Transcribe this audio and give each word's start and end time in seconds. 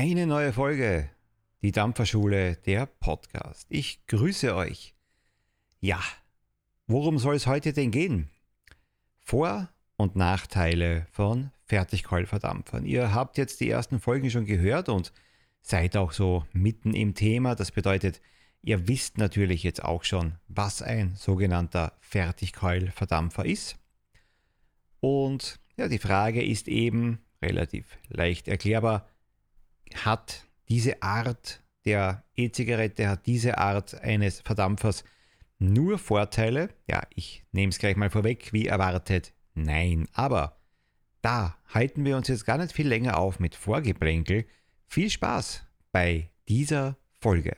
Eine 0.00 0.28
neue 0.28 0.52
Folge, 0.52 1.10
die 1.60 1.72
Dampferschule, 1.72 2.54
der 2.54 2.86
Podcast. 2.86 3.66
Ich 3.68 4.06
grüße 4.06 4.54
euch. 4.54 4.94
Ja, 5.80 5.98
worum 6.86 7.18
soll 7.18 7.34
es 7.34 7.48
heute 7.48 7.72
denn 7.72 7.90
gehen? 7.90 8.30
Vor- 9.18 9.68
und 9.96 10.14
Nachteile 10.14 11.08
von 11.10 11.50
Fertigkeulverdampfern. 11.64 12.86
Ihr 12.86 13.12
habt 13.12 13.38
jetzt 13.38 13.58
die 13.58 13.68
ersten 13.68 13.98
Folgen 13.98 14.30
schon 14.30 14.46
gehört 14.46 14.88
und 14.88 15.12
seid 15.62 15.96
auch 15.96 16.12
so 16.12 16.44
mitten 16.52 16.94
im 16.94 17.16
Thema. 17.16 17.56
Das 17.56 17.72
bedeutet, 17.72 18.20
ihr 18.62 18.86
wisst 18.86 19.18
natürlich 19.18 19.64
jetzt 19.64 19.82
auch 19.82 20.04
schon, 20.04 20.36
was 20.46 20.80
ein 20.80 21.16
sogenannter 21.16 21.94
Fertigkeulverdampfer 21.98 23.44
ist. 23.44 23.76
Und 25.00 25.58
ja, 25.76 25.88
die 25.88 25.98
Frage 25.98 26.44
ist 26.44 26.68
eben 26.68 27.18
relativ 27.42 27.98
leicht 28.10 28.46
erklärbar, 28.46 29.08
hat 29.94 30.46
diese 30.68 31.02
Art 31.02 31.62
der 31.84 32.24
E-Zigarette, 32.34 33.08
hat 33.08 33.26
diese 33.26 33.58
Art 33.58 33.94
eines 34.02 34.40
Verdampfers 34.40 35.04
nur 35.58 35.98
Vorteile? 35.98 36.70
Ja, 36.86 37.02
ich 37.14 37.44
nehme 37.52 37.70
es 37.70 37.78
gleich 37.78 37.96
mal 37.96 38.10
vorweg, 38.10 38.52
wie 38.52 38.66
erwartet, 38.66 39.32
nein. 39.54 40.06
Aber 40.12 40.58
da 41.22 41.56
halten 41.68 42.04
wir 42.04 42.16
uns 42.16 42.28
jetzt 42.28 42.46
gar 42.46 42.58
nicht 42.58 42.72
viel 42.72 42.88
länger 42.88 43.18
auf 43.18 43.40
mit 43.40 43.54
Vorgeplänkel. 43.54 44.46
Viel 44.86 45.10
Spaß 45.10 45.66
bei 45.92 46.30
dieser 46.48 46.96
Folge. 47.20 47.56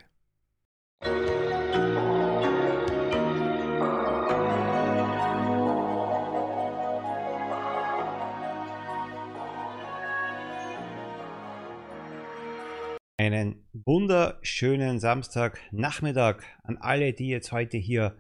Einen 13.21 13.69
wunderschönen 13.75 14.99
Samstagnachmittag 14.99 16.43
an 16.63 16.79
alle, 16.79 17.13
die 17.13 17.29
jetzt 17.29 17.53
heute 17.53 17.77
hier 17.77 18.19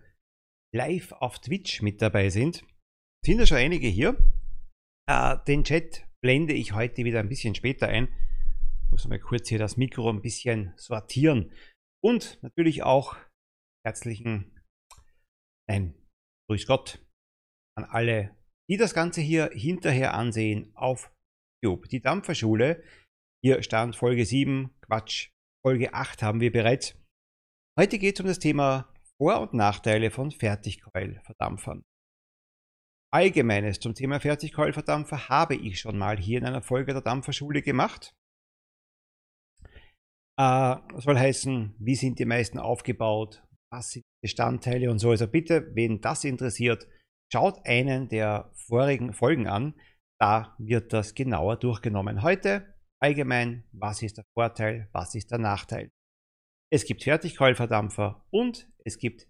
live 0.76 1.12
auf 1.12 1.38
Twitch 1.38 1.80
mit 1.80 2.02
dabei 2.02 2.28
sind. 2.28 2.66
Sind 3.24 3.38
ja 3.38 3.46
schon 3.46 3.56
einige 3.56 3.88
hier. 3.88 4.18
Äh, 5.08 5.38
den 5.48 5.64
Chat 5.64 6.06
blende 6.22 6.52
ich 6.52 6.74
heute 6.74 7.02
wieder 7.04 7.20
ein 7.20 7.30
bisschen 7.30 7.54
später 7.54 7.88
ein. 7.88 8.08
Ich 8.84 8.90
muss 8.90 9.08
mal 9.08 9.18
kurz 9.18 9.48
hier 9.48 9.58
das 9.58 9.78
Mikro 9.78 10.10
ein 10.10 10.20
bisschen 10.20 10.74
sortieren. 10.76 11.50
Und 12.04 12.38
natürlich 12.42 12.82
auch 12.82 13.16
herzlichen, 13.86 14.60
nein, 15.66 15.94
grüß 16.50 16.66
Gott 16.66 17.02
an 17.74 17.84
alle, 17.84 18.36
die 18.68 18.76
das 18.76 18.92
Ganze 18.92 19.22
hier 19.22 19.48
hinterher 19.54 20.12
ansehen 20.12 20.76
auf 20.76 21.10
YouTube. 21.64 21.88
Die 21.88 22.02
Dampferschule 22.02 22.84
hier 23.42 23.62
stand 23.62 23.96
Folge 23.96 24.26
7, 24.26 24.70
Quatsch, 24.90 25.30
Folge 25.64 25.94
8 25.94 26.20
haben 26.20 26.40
wir 26.40 26.50
bereits. 26.50 26.96
Heute 27.78 28.00
geht 28.00 28.16
es 28.16 28.20
um 28.22 28.26
das 28.26 28.40
Thema 28.40 28.92
Vor- 29.18 29.40
und 29.40 29.54
Nachteile 29.54 30.10
von 30.10 30.32
Fertigkeulverdampfern. 30.32 31.84
Allgemeines 33.14 33.78
zum 33.78 33.94
Thema 33.94 34.18
Fertigkeulverdampfer 34.18 35.28
habe 35.28 35.54
ich 35.54 35.78
schon 35.78 35.96
mal 35.96 36.18
hier 36.18 36.38
in 36.38 36.44
einer 36.44 36.62
Folge 36.62 36.92
der 36.92 37.02
Dampferschule 37.02 37.62
gemacht. 37.62 38.16
Äh, 40.36 40.76
soll 40.96 41.16
heißen, 41.16 41.76
wie 41.78 41.94
sind 41.94 42.18
die 42.18 42.24
meisten 42.24 42.58
aufgebaut, 42.58 43.44
was 43.72 43.90
sind 43.90 44.02
die 44.02 44.26
Bestandteile 44.26 44.90
und 44.90 44.98
so. 44.98 45.10
Also 45.10 45.28
bitte, 45.28 45.72
wen 45.76 46.00
das 46.00 46.24
interessiert, 46.24 46.88
schaut 47.32 47.64
einen 47.64 48.08
der 48.08 48.50
vorigen 48.56 49.12
Folgen 49.12 49.46
an. 49.46 49.80
Da 50.20 50.56
wird 50.58 50.92
das 50.92 51.14
genauer 51.14 51.58
durchgenommen. 51.58 52.24
Heute 52.24 52.74
allgemein, 53.00 53.64
was 53.72 54.02
ist 54.02 54.18
der 54.18 54.24
Vorteil, 54.34 54.88
was 54.92 55.14
ist 55.14 55.30
der 55.30 55.38
Nachteil. 55.38 55.90
Es 56.72 56.84
gibt 56.84 57.02
Fertigkeulverdampfer 57.02 58.24
und 58.30 58.70
es 58.84 58.98
gibt 58.98 59.26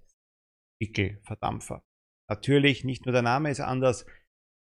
Wickelverdampfer. 0.80 1.82
Natürlich, 2.28 2.84
nicht 2.84 3.06
nur 3.06 3.12
der 3.12 3.22
Name 3.22 3.50
ist 3.50 3.60
anders, 3.60 4.06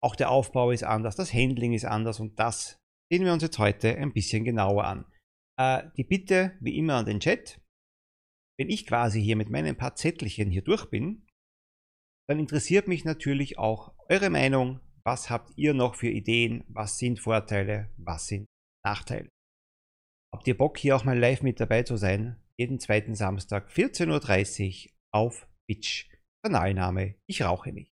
auch 0.02 0.16
der 0.16 0.30
Aufbau 0.30 0.70
ist 0.70 0.84
anders, 0.84 1.16
das 1.16 1.32
Handling 1.32 1.72
ist 1.72 1.84
anders 1.84 2.20
und 2.20 2.38
das 2.38 2.78
sehen 3.10 3.24
wir 3.24 3.32
uns 3.32 3.42
jetzt 3.42 3.58
heute 3.58 3.96
ein 3.96 4.12
bisschen 4.12 4.44
genauer 4.44 4.84
an. 4.84 5.04
Äh, 5.58 5.88
die 5.96 6.04
Bitte, 6.04 6.56
wie 6.60 6.76
immer, 6.76 6.94
an 6.94 7.06
den 7.06 7.20
Chat. 7.20 7.60
Wenn 8.58 8.70
ich 8.70 8.86
quasi 8.86 9.22
hier 9.22 9.36
mit 9.36 9.50
meinen 9.50 9.76
paar 9.76 9.94
Zettelchen 9.94 10.50
hier 10.50 10.62
durch 10.62 10.86
bin, 10.86 11.26
dann 12.28 12.38
interessiert 12.38 12.88
mich 12.88 13.04
natürlich 13.04 13.58
auch 13.58 13.94
eure 14.08 14.30
Meinung. 14.30 14.80
Was 15.04 15.28
habt 15.28 15.52
ihr 15.56 15.74
noch 15.74 15.96
für 15.96 16.08
Ideen? 16.08 16.64
Was 16.68 16.98
sind 16.98 17.20
Vorteile? 17.20 17.92
Was 17.98 18.28
sind 18.28 18.46
Nachteile. 18.84 19.28
Habt 20.32 20.46
ihr 20.46 20.56
Bock, 20.56 20.78
hier 20.78 20.96
auch 20.96 21.04
mal 21.04 21.18
live 21.18 21.42
mit 21.42 21.60
dabei 21.60 21.82
zu 21.82 21.96
sein? 21.96 22.40
Jeden 22.58 22.78
zweiten 22.80 23.14
Samstag 23.14 23.70
14.30 23.70 24.86
Uhr 24.86 24.92
auf 25.12 25.48
Twitch. 25.66 26.10
Kanalname 26.44 27.14
Ich 27.26 27.42
rauche 27.42 27.72
nicht. 27.72 27.92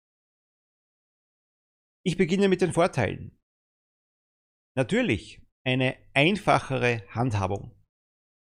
Ich 2.03 2.17
beginne 2.17 2.47
mit 2.47 2.61
den 2.61 2.73
Vorteilen. 2.73 3.37
Natürlich 4.75 5.41
eine 5.65 5.97
einfachere 6.13 7.03
Handhabung. 7.09 7.75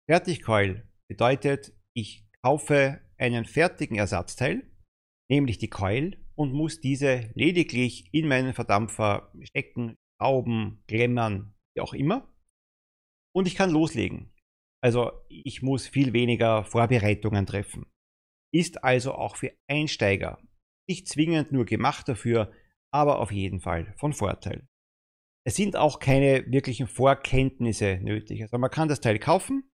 Fertigkeul 0.09 0.87
bedeutet, 1.07 1.73
ich 1.95 2.25
kaufe 2.41 3.01
einen 3.17 3.45
fertigen 3.45 3.97
Ersatzteil, 3.97 4.69
nämlich 5.29 5.57
die 5.57 5.69
Keul, 5.69 6.17
und 6.35 6.51
muss 6.51 6.81
diese 6.81 7.31
lediglich 7.35 8.11
in 8.13 8.27
meinen 8.27 8.53
Verdampfer 8.53 9.31
stecken, 9.43 9.95
schrauben, 10.17 10.83
klemmern, 10.87 11.52
wie 11.75 11.81
auch 11.81 11.93
immer. 11.93 12.33
Und 13.35 13.47
ich 13.47 13.55
kann 13.55 13.71
loslegen. 13.71 14.33
Also 14.83 15.11
ich 15.29 15.61
muss 15.61 15.87
viel 15.87 16.13
weniger 16.13 16.65
Vorbereitungen 16.65 17.45
treffen. 17.45 17.85
Ist 18.53 18.83
also 18.83 19.13
auch 19.13 19.35
für 19.35 19.53
Einsteiger 19.67 20.39
nicht 20.87 21.07
zwingend 21.07 21.51
nur 21.51 21.65
gemacht 21.65 22.07
dafür, 22.07 22.51
aber 22.93 23.19
auf 23.19 23.31
jeden 23.31 23.59
Fall 23.59 23.93
von 23.97 24.13
Vorteil. 24.13 24.67
Es 25.45 25.55
sind 25.55 25.75
auch 25.75 25.99
keine 25.99 26.45
wirklichen 26.51 26.87
Vorkenntnisse 26.87 27.99
nötig. 28.01 28.41
Also 28.43 28.57
man 28.57 28.69
kann 28.69 28.87
das 28.87 29.01
Teil 29.01 29.19
kaufen, 29.19 29.69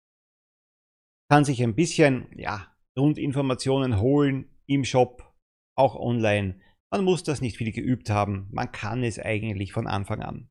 kann 1.29 1.43
sich 1.43 1.61
ein 1.61 1.75
bisschen 1.75 2.27
ja, 2.37 2.73
Grundinformationen 2.95 3.99
holen 3.99 4.57
im 4.65 4.85
Shop, 4.85 5.33
auch 5.77 5.95
online. 5.95 6.61
Man 6.91 7.03
muss 7.03 7.23
das 7.23 7.41
nicht 7.41 7.57
viel 7.57 7.71
geübt 7.71 8.09
haben, 8.09 8.47
man 8.51 8.71
kann 8.71 9.03
es 9.03 9.19
eigentlich 9.19 9.73
von 9.73 9.87
Anfang 9.87 10.21
an. 10.21 10.49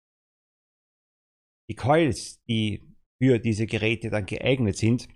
Die 1.69 1.75
Coils, 1.75 2.43
die 2.45 2.95
für 3.21 3.39
diese 3.39 3.67
Geräte 3.67 4.11
dann 4.11 4.27
geeignet 4.27 4.77
sind, 4.77 5.09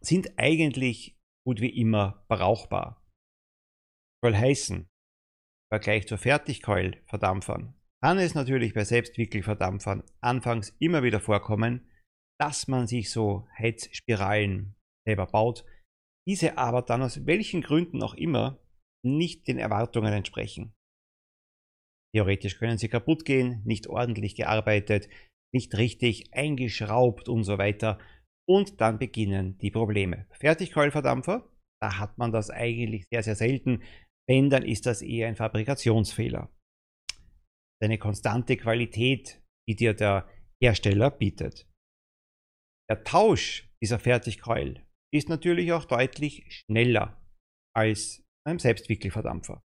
sind 0.00 0.38
eigentlich 0.38 1.16
gut 1.46 1.60
wie 1.60 1.80
immer 1.80 2.24
brauchbar. 2.28 3.06
Soll 4.22 4.34
heißen, 4.34 4.78
im 4.78 4.88
Vergleich 5.70 6.06
zur 6.06 6.18
Fertigkeulverdampfern 6.18 7.74
kann 8.02 8.18
es 8.18 8.34
natürlich 8.34 8.74
bei 8.74 8.84
Selbstwickelverdampfern 8.84 10.02
anfangs 10.20 10.74
immer 10.78 11.02
wieder 11.02 11.20
vorkommen, 11.20 11.90
dass 12.40 12.66
man 12.66 12.86
sich 12.86 13.10
so 13.10 13.46
Heizspiralen 13.58 14.74
selber 15.06 15.26
baut, 15.26 15.64
diese 16.26 16.56
aber 16.56 16.82
dann 16.82 17.02
aus 17.02 17.26
welchen 17.26 17.60
Gründen 17.60 18.02
auch 18.02 18.14
immer 18.14 18.58
nicht 19.04 19.46
den 19.48 19.58
Erwartungen 19.58 20.12
entsprechen. 20.12 20.74
Theoretisch 22.14 22.58
können 22.58 22.78
sie 22.78 22.88
kaputt 22.88 23.24
gehen, 23.24 23.62
nicht 23.64 23.86
ordentlich 23.86 24.34
gearbeitet, 24.34 25.08
nicht 25.52 25.76
richtig 25.76 26.32
eingeschraubt 26.32 27.28
und 27.28 27.44
so 27.44 27.58
weiter. 27.58 27.98
Und 28.48 28.80
dann 28.80 28.98
beginnen 28.98 29.58
die 29.58 29.70
Probleme. 29.70 30.26
Fertigkeulverdampfer, 30.32 31.48
da 31.80 31.98
hat 31.98 32.18
man 32.18 32.32
das 32.32 32.50
eigentlich 32.50 33.06
sehr, 33.10 33.22
sehr 33.22 33.36
selten. 33.36 33.82
Wenn, 34.28 34.50
dann 34.50 34.64
ist 34.64 34.86
das 34.86 35.02
eher 35.02 35.28
ein 35.28 35.36
Fabrikationsfehler. 35.36 36.50
Eine 37.82 37.98
konstante 37.98 38.56
Qualität, 38.56 39.42
die 39.68 39.76
dir 39.76 39.94
der 39.94 40.28
Hersteller 40.62 41.10
bietet. 41.10 41.66
Der 42.90 43.02
Tausch 43.04 43.68
dieser 43.82 43.98
Fertigkeul 43.98 44.84
ist 45.12 45.28
natürlich 45.28 45.72
auch 45.72 45.84
deutlich 45.84 46.44
schneller 46.50 47.20
als 47.74 48.22
beim 48.44 48.58
Selbstwickelverdampfer. 48.58 49.62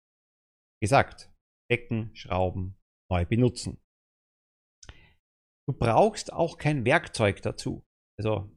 Gesagt, 0.81 1.31
stecken, 1.65 2.12
schrauben, 2.15 2.77
neu 3.09 3.25
benutzen. 3.25 3.82
Du 5.68 5.74
brauchst 5.74 6.33
auch 6.33 6.57
kein 6.57 6.86
Werkzeug 6.86 7.42
dazu. 7.42 7.83
Also 8.19 8.51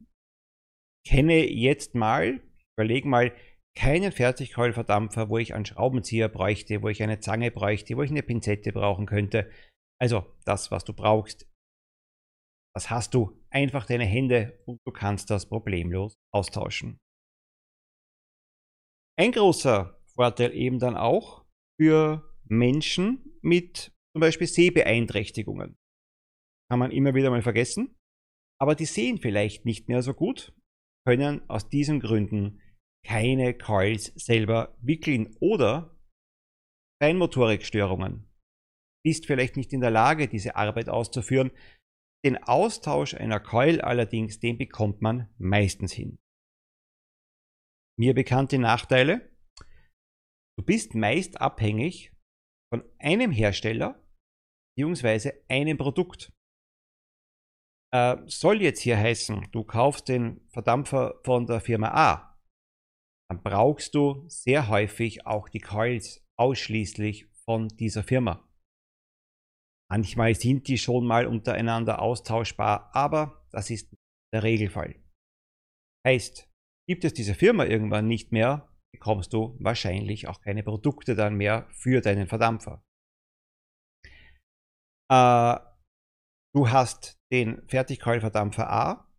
kenne 1.07 1.49
jetzt 1.49 1.95
mal, 1.95 2.41
überlege 2.77 3.07
mal, 3.07 3.33
keinen 3.77 4.11
Fertigkeulverdampfer, 4.11 5.29
wo 5.29 5.37
ich 5.37 5.53
einen 5.53 5.65
Schraubenzieher 5.65 6.29
bräuchte, 6.29 6.81
wo 6.81 6.89
ich 6.89 7.03
eine 7.03 7.19
Zange 7.19 7.51
bräuchte, 7.51 7.95
wo 7.95 8.01
ich 8.01 8.09
eine 8.09 8.23
Pinzette 8.23 8.73
brauchen 8.73 9.05
könnte. 9.05 9.49
Also 10.01 10.25
das, 10.45 10.71
was 10.71 10.83
du 10.83 10.93
brauchst, 10.93 11.47
das 12.75 12.89
hast 12.89 13.13
du 13.13 13.39
einfach 13.49 13.85
deine 13.85 14.05
Hände 14.05 14.61
und 14.65 14.79
du 14.85 14.91
kannst 14.91 15.29
das 15.29 15.47
problemlos 15.47 16.15
austauschen. 16.33 16.99
Ein 19.17 19.31
großer 19.31 19.99
Vorteil 20.13 20.53
eben 20.53 20.79
dann 20.79 20.97
auch 20.97 21.45
für 21.79 22.35
Menschen 22.45 23.39
mit 23.41 23.91
zum 24.13 24.21
Beispiel 24.21 24.47
Sehbeeinträchtigungen 24.47 25.77
kann 26.69 26.79
man 26.79 26.91
immer 26.91 27.13
wieder 27.13 27.29
mal 27.29 27.41
vergessen. 27.41 27.95
aber 28.59 28.75
die 28.75 28.85
sehen 28.85 29.19
vielleicht 29.19 29.65
nicht 29.65 29.87
mehr 29.87 30.01
so 30.01 30.13
gut, 30.13 30.53
können 31.05 31.47
aus 31.49 31.69
diesen 31.69 31.99
Gründen 31.99 32.59
keine 33.05 33.55
Coils 33.57 34.05
selber 34.15 34.75
wickeln 34.81 35.35
oder 35.39 35.95
Feinmotorikstörungen. 37.01 38.27
Ist 39.05 39.27
vielleicht 39.27 39.55
nicht 39.55 39.71
in 39.73 39.81
der 39.81 39.91
Lage, 39.91 40.27
diese 40.27 40.55
Arbeit 40.55 40.89
auszuführen. 40.89 41.51
Den 42.25 42.43
Austausch 42.43 43.13
einer 43.13 43.39
Coil 43.39 43.79
allerdings, 43.79 44.39
den 44.39 44.57
bekommt 44.57 45.01
man 45.01 45.33
meistens 45.37 45.93
hin. 45.93 46.17
Mir 47.97 48.13
bekannte 48.13 48.57
Nachteile. 48.57 49.31
Du 50.57 50.65
bist 50.65 50.95
meist 50.95 51.39
abhängig 51.39 52.11
von 52.73 52.83
einem 52.97 53.31
Hersteller 53.31 54.03
bzw. 54.75 55.31
einem 55.47 55.77
Produkt. 55.77 56.33
Äh, 57.93 58.17
soll 58.25 58.61
jetzt 58.61 58.81
hier 58.81 58.97
heißen, 58.97 59.47
du 59.51 59.63
kaufst 59.63 60.09
den 60.09 60.41
Verdampfer 60.49 61.19
von 61.23 61.45
der 61.45 61.61
Firma 61.61 61.89
A, 61.89 62.37
dann 63.29 63.41
brauchst 63.43 63.95
du 63.95 64.25
sehr 64.27 64.67
häufig 64.69 65.25
auch 65.25 65.49
die 65.49 65.59
Coils 65.59 66.25
ausschließlich 66.37 67.27
von 67.45 67.67
dieser 67.69 68.03
Firma. 68.03 68.47
Manchmal 69.89 70.35
sind 70.35 70.67
die 70.67 70.77
schon 70.77 71.05
mal 71.05 71.27
untereinander 71.27 72.01
austauschbar, 72.01 72.89
aber 72.93 73.47
das 73.51 73.69
ist 73.69 73.93
der 74.33 74.43
Regelfall. 74.43 75.01
Heißt, 76.05 76.49
gibt 76.87 77.05
es 77.05 77.13
diese 77.13 77.35
Firma 77.35 77.65
irgendwann 77.65 78.07
nicht 78.07 78.31
mehr, 78.31 78.69
bekommst 78.93 79.33
du 79.33 79.57
wahrscheinlich 79.59 80.27
auch 80.27 80.41
keine 80.41 80.63
Produkte 80.63 81.15
dann 81.15 81.35
mehr 81.35 81.67
für 81.71 82.01
deinen 82.01 82.27
Verdampfer. 82.27 82.83
Äh, 85.09 85.66
du 86.53 86.69
hast 86.69 87.17
den 87.31 87.61
Fertigkeulverdampfer 87.67 88.69
A. 88.69 89.13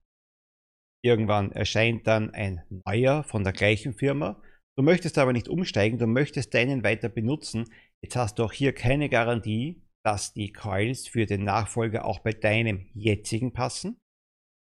Irgendwann 1.04 1.52
erscheint 1.52 2.06
dann 2.06 2.30
ein 2.30 2.62
neuer 2.86 3.22
von 3.25 3.44
der 3.44 3.52
gleichen 3.52 3.94
Firma. 3.94 4.42
Du 4.76 4.82
möchtest 4.82 5.19
aber 5.19 5.32
nicht 5.32 5.48
umsteigen, 5.48 5.98
du 5.98 6.06
möchtest 6.06 6.54
deinen 6.54 6.82
weiter 6.84 7.08
benutzen. 7.08 7.72
Jetzt 8.02 8.16
hast 8.16 8.38
du 8.38 8.44
auch 8.44 8.52
hier 8.52 8.72
keine 8.72 9.08
Garantie, 9.08 9.82
dass 10.04 10.32
die 10.32 10.52
Coils 10.52 11.08
für 11.08 11.26
den 11.26 11.44
Nachfolger 11.44 12.04
auch 12.04 12.20
bei 12.20 12.32
deinem 12.32 12.88
jetzigen 12.94 13.52
passen. 13.52 13.98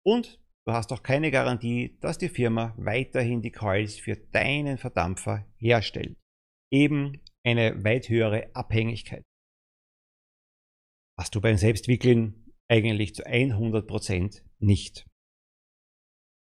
Und 0.07 0.41
du 0.67 0.73
hast 0.73 0.93
auch 0.93 1.03
keine 1.03 1.31
Garantie, 1.31 1.99
dass 2.01 2.19
die 2.19 2.29
Firma 2.29 2.75
weiterhin 2.79 3.43
die 3.43 3.51
Coils 3.51 3.99
für 3.99 4.17
deinen 4.17 4.79
Verdampfer 4.79 5.47
herstellt. 5.57 6.17
Eben 6.73 7.21
eine 7.45 7.85
weit 7.85 8.09
höhere 8.09 8.55
Abhängigkeit. 8.55 9.23
Hast 11.19 11.35
du 11.35 11.41
beim 11.41 11.57
Selbstwickeln 11.57 12.44
eigentlich 12.71 13.15
zu 13.15 13.25
100% 13.27 14.43
nicht. 14.59 15.07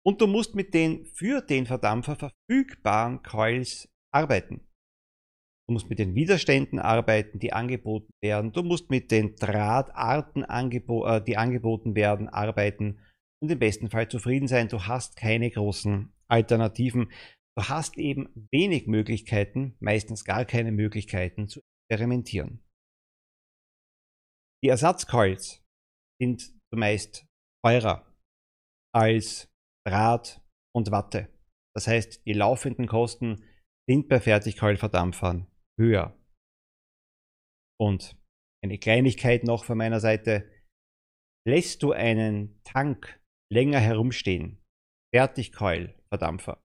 Und 0.04 0.20
du 0.20 0.26
musst 0.26 0.54
mit 0.54 0.72
den 0.74 1.04
für 1.04 1.40
den 1.42 1.66
Verdampfer 1.66 2.16
verfügbaren 2.16 3.22
Coils 3.22 3.88
arbeiten. 4.12 4.66
Du 5.68 5.74
musst 5.74 5.88
mit 5.88 6.00
den 6.00 6.14
Widerständen 6.14 6.80
arbeiten, 6.80 7.38
die 7.38 7.52
angeboten 7.52 8.10
werden. 8.20 8.52
Du 8.52 8.62
musst 8.62 8.90
mit 8.90 9.12
den 9.12 9.36
Drahtarten, 9.36 10.42
äh, 10.42 11.22
die 11.22 11.36
angeboten 11.36 11.94
werden, 11.94 12.28
arbeiten 12.28 12.98
und 13.40 13.52
im 13.52 13.58
besten 13.58 13.88
Fall 13.88 14.08
zufrieden 14.08 14.48
sein. 14.48 14.68
Du 14.68 14.86
hast 14.86 15.16
keine 15.16 15.48
großen 15.48 16.12
Alternativen. 16.28 17.12
Du 17.56 17.68
hast 17.68 17.98
eben 17.98 18.48
wenig 18.50 18.86
Möglichkeiten, 18.86 19.76
meistens 19.80 20.24
gar 20.24 20.44
keine 20.44 20.72
Möglichkeiten 20.72 21.46
zu 21.46 21.60
experimentieren. 21.88 22.64
Die 24.64 24.68
Ersatzcoils 24.68 25.62
sind 26.20 26.52
zumeist 26.72 27.26
teurer 27.64 28.06
als 28.94 29.49
Draht 29.87 30.40
und 30.75 30.90
Watte. 30.90 31.28
Das 31.75 31.87
heißt, 31.87 32.26
die 32.26 32.32
laufenden 32.32 32.87
Kosten 32.87 33.44
sind 33.88 34.08
bei 34.08 34.20
Fertigkeulverdampfern 34.20 35.46
höher. 35.78 36.17
Und 37.81 38.17
eine 38.62 38.78
Kleinigkeit 38.78 39.44
noch 39.44 39.64
von 39.64 39.78
meiner 39.78 40.00
Seite. 40.00 40.50
Lässt 41.46 41.82
du 41.82 41.93
einen 41.93 42.62
Tank 42.64 43.20
länger 43.50 43.81
herumstehen, 43.81 44.62
Fertigkeulverdampfer, 45.14 46.62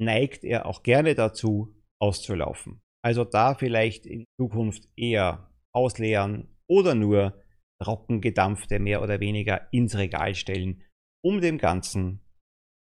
neigt 0.00 0.44
er 0.44 0.66
auch 0.66 0.82
gerne 0.82 1.14
dazu, 1.14 1.80
auszulaufen. 2.00 2.82
Also 3.04 3.24
da 3.24 3.54
vielleicht 3.54 4.06
in 4.06 4.26
Zukunft 4.40 4.88
eher 4.96 5.52
ausleeren 5.74 6.58
oder 6.68 6.94
nur 6.94 7.41
trockengedampfte 7.82 8.78
mehr 8.78 9.02
oder 9.02 9.20
weniger 9.20 9.72
ins 9.72 9.96
Regal 9.96 10.34
stellen, 10.34 10.84
um 11.24 11.40
dem 11.40 11.58
Ganzen 11.58 12.20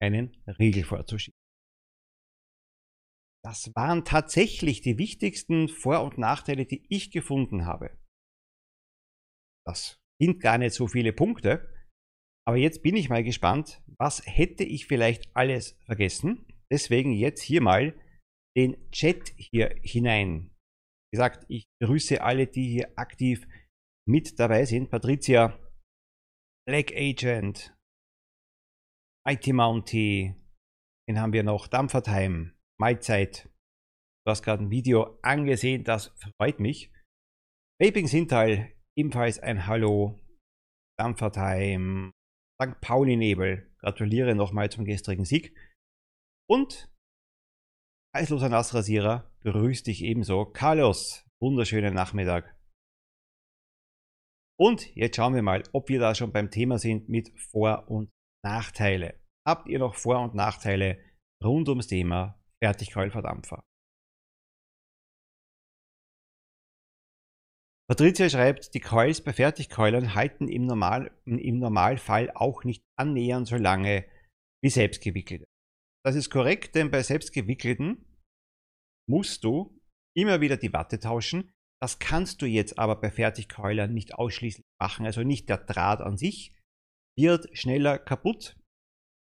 einen 0.02 0.38
Riegel 0.60 0.84
vorzuschieben. 0.84 1.38
Das 3.44 3.72
waren 3.76 4.04
tatsächlich 4.04 4.82
die 4.82 4.98
wichtigsten 4.98 5.70
Vor- 5.70 6.04
und 6.04 6.18
Nachteile, 6.18 6.66
die 6.66 6.86
ich 6.90 7.12
gefunden 7.12 7.66
habe. 7.66 7.98
Das 9.66 9.98
sind 10.22 10.42
gar 10.42 10.58
nicht 10.58 10.74
so 10.74 10.88
viele 10.88 11.14
Punkte, 11.14 11.74
aber 12.46 12.58
jetzt 12.58 12.82
bin 12.82 12.96
ich 12.96 13.10
mal 13.10 13.24
gespannt, 13.24 13.82
was 13.98 14.26
hätte 14.26 14.64
ich 14.64 14.88
vielleicht 14.88 15.30
alles 15.36 15.80
vergessen. 15.86 16.46
Deswegen 16.72 17.14
jetzt 17.14 17.42
hier 17.42 17.62
mal 17.62 17.94
den 18.58 18.90
Chat 18.92 19.32
hier 19.38 19.76
hinein. 19.84 20.52
Wie 21.12 21.18
gesagt, 21.18 21.46
ich 21.48 21.66
grüße 21.82 22.22
alle, 22.22 22.48
die 22.48 22.68
hier 22.68 22.92
aktiv 22.98 23.48
mit 24.10 24.40
dabei 24.40 24.66
sind. 24.66 24.90
Patricia, 24.90 25.58
Black 26.68 26.92
Agent, 26.92 27.76
IT 29.28 29.48
Mounty, 29.54 30.36
den 31.08 31.22
haben 31.22 31.32
wir 31.34 31.44
noch, 31.44 31.68
Dampfertime, 31.68 32.56
Mahlzeit. 32.80 33.46
Du 34.26 34.32
hast 34.32 34.42
gerade 34.42 34.64
ein 34.64 34.72
Video 34.72 35.20
angesehen, 35.22 35.84
das 35.84 36.08
freut 36.38 36.60
mich. 36.60 36.92
Vaping 37.80 38.08
Sintal, 38.08 38.72
ebenfalls 38.98 39.40
ein 39.40 39.68
Hallo. 39.68 40.20
Dampfertime, 41.00 42.12
St. 42.62 42.82
Pauli 42.82 43.16
Nebel, 43.16 43.74
gratuliere 43.78 44.36
nochmal 44.36 44.70
zum 44.70 44.86
gestrigen 44.86 45.24
Sieg. 45.24 45.56
Und 46.50 46.92
Eisloser 48.14 48.50
Nassrasierer, 48.50 49.32
grüß 49.44 49.84
dich 49.84 50.04
ebenso. 50.04 50.46
Carlos, 50.46 51.26
wunderschönen 51.40 51.94
Nachmittag. 51.94 52.59
Und 54.60 54.94
jetzt 54.96 55.16
schauen 55.16 55.36
wir 55.36 55.42
mal, 55.42 55.64
ob 55.72 55.88
wir 55.88 56.00
da 56.00 56.14
schon 56.14 56.34
beim 56.34 56.52
Thema 56.52 56.80
sind 56.80 57.08
mit 57.08 57.32
Vor- 57.40 57.90
und 57.90 58.10
Nachteile. 58.44 59.20
Habt 59.48 59.70
ihr 59.70 59.80
noch 59.80 59.96
Vor- 59.96 60.22
und 60.22 60.36
Nachteile 60.36 61.00
rund 61.44 61.70
ums 61.70 61.88
Thema 61.88 62.44
Fertigkeulverdampfer. 62.62 63.64
Patricia 67.90 68.30
schreibt, 68.30 68.74
die 68.76 68.82
Coils 68.82 69.24
bei 69.24 69.34
Fertigkeulern 69.34 70.14
halten 70.14 70.48
im, 70.48 70.66
Normal, 70.66 71.10
im 71.26 71.58
Normalfall 71.58 72.30
auch 72.36 72.64
nicht 72.64 72.84
annähernd 73.00 73.48
so 73.48 73.56
lange 73.56 74.06
wie 74.62 74.70
selbstgewickelte. 74.70 75.46
Das 76.06 76.16
ist 76.16 76.30
korrekt, 76.30 76.76
denn 76.76 76.92
bei 76.92 77.02
selbstgewickelten 77.02 78.06
musst 79.10 79.44
du 79.44 79.82
immer 80.16 80.40
wieder 80.42 80.58
die 80.58 80.72
Watte 80.72 81.00
tauschen. 81.00 81.52
Das 81.82 82.00
kannst 82.00 82.42
du 82.42 82.46
jetzt 82.46 82.78
aber 82.78 83.00
bei 83.00 83.10
Fertigkeulern 83.10 83.94
nicht 83.94 84.16
ausschließlich 84.16 84.66
machen. 84.82 85.06
Also 85.06 85.24
nicht 85.24 85.48
der 85.48 85.58
Draht 85.58 86.02
an 86.02 86.18
sich 86.18 86.54
wird 87.18 87.50
schneller 87.58 87.98
kaputt, 87.98 88.58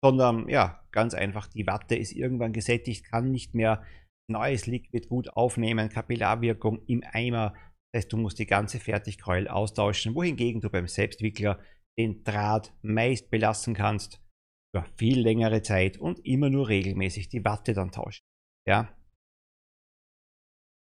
sondern 0.03 0.47
ja, 0.49 0.85
ganz 0.91 1.13
einfach, 1.13 1.47
die 1.47 1.67
Watte 1.67 1.95
ist 1.95 2.11
irgendwann 2.11 2.53
gesättigt, 2.53 3.05
kann 3.05 3.31
nicht 3.31 3.53
mehr 3.53 3.85
neues 4.29 4.67
Liquid 4.67 5.07
gut 5.07 5.29
aufnehmen, 5.29 5.89
Kapillarwirkung 5.89 6.83
im 6.85 7.03
Eimer. 7.03 7.53
Das 7.91 8.03
heißt, 8.03 8.13
du 8.13 8.17
musst 8.17 8.39
die 8.39 8.45
ganze 8.45 8.79
Fertigkeul 8.79 9.47
austauschen, 9.47 10.15
wohingegen 10.15 10.61
du 10.61 10.69
beim 10.69 10.87
Selbstwickler 10.87 11.59
den 11.97 12.23
Draht 12.23 12.73
meist 12.81 13.29
belassen 13.29 13.73
kannst 13.73 14.21
über 14.73 14.85
viel 14.97 15.19
längere 15.19 15.61
Zeit 15.61 15.97
und 15.97 16.25
immer 16.25 16.49
nur 16.49 16.67
regelmäßig 16.67 17.29
die 17.29 17.43
Watte 17.43 17.73
dann 17.73 17.91
tauschen. 17.91 18.21
Ja. 18.67 18.95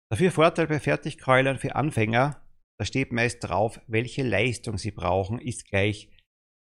Dafür 0.10 0.32
Vorteil 0.32 0.68
bei 0.68 0.80
Fertigkeulern 0.80 1.58
für 1.58 1.76
Anfänger, 1.76 2.42
da 2.80 2.86
steht 2.86 3.12
meist 3.12 3.44
drauf, 3.44 3.82
welche 3.88 4.24
Leistung 4.24 4.78
sie 4.78 4.92
brauchen, 4.92 5.40
ist 5.40 5.68
gleich 5.68 6.10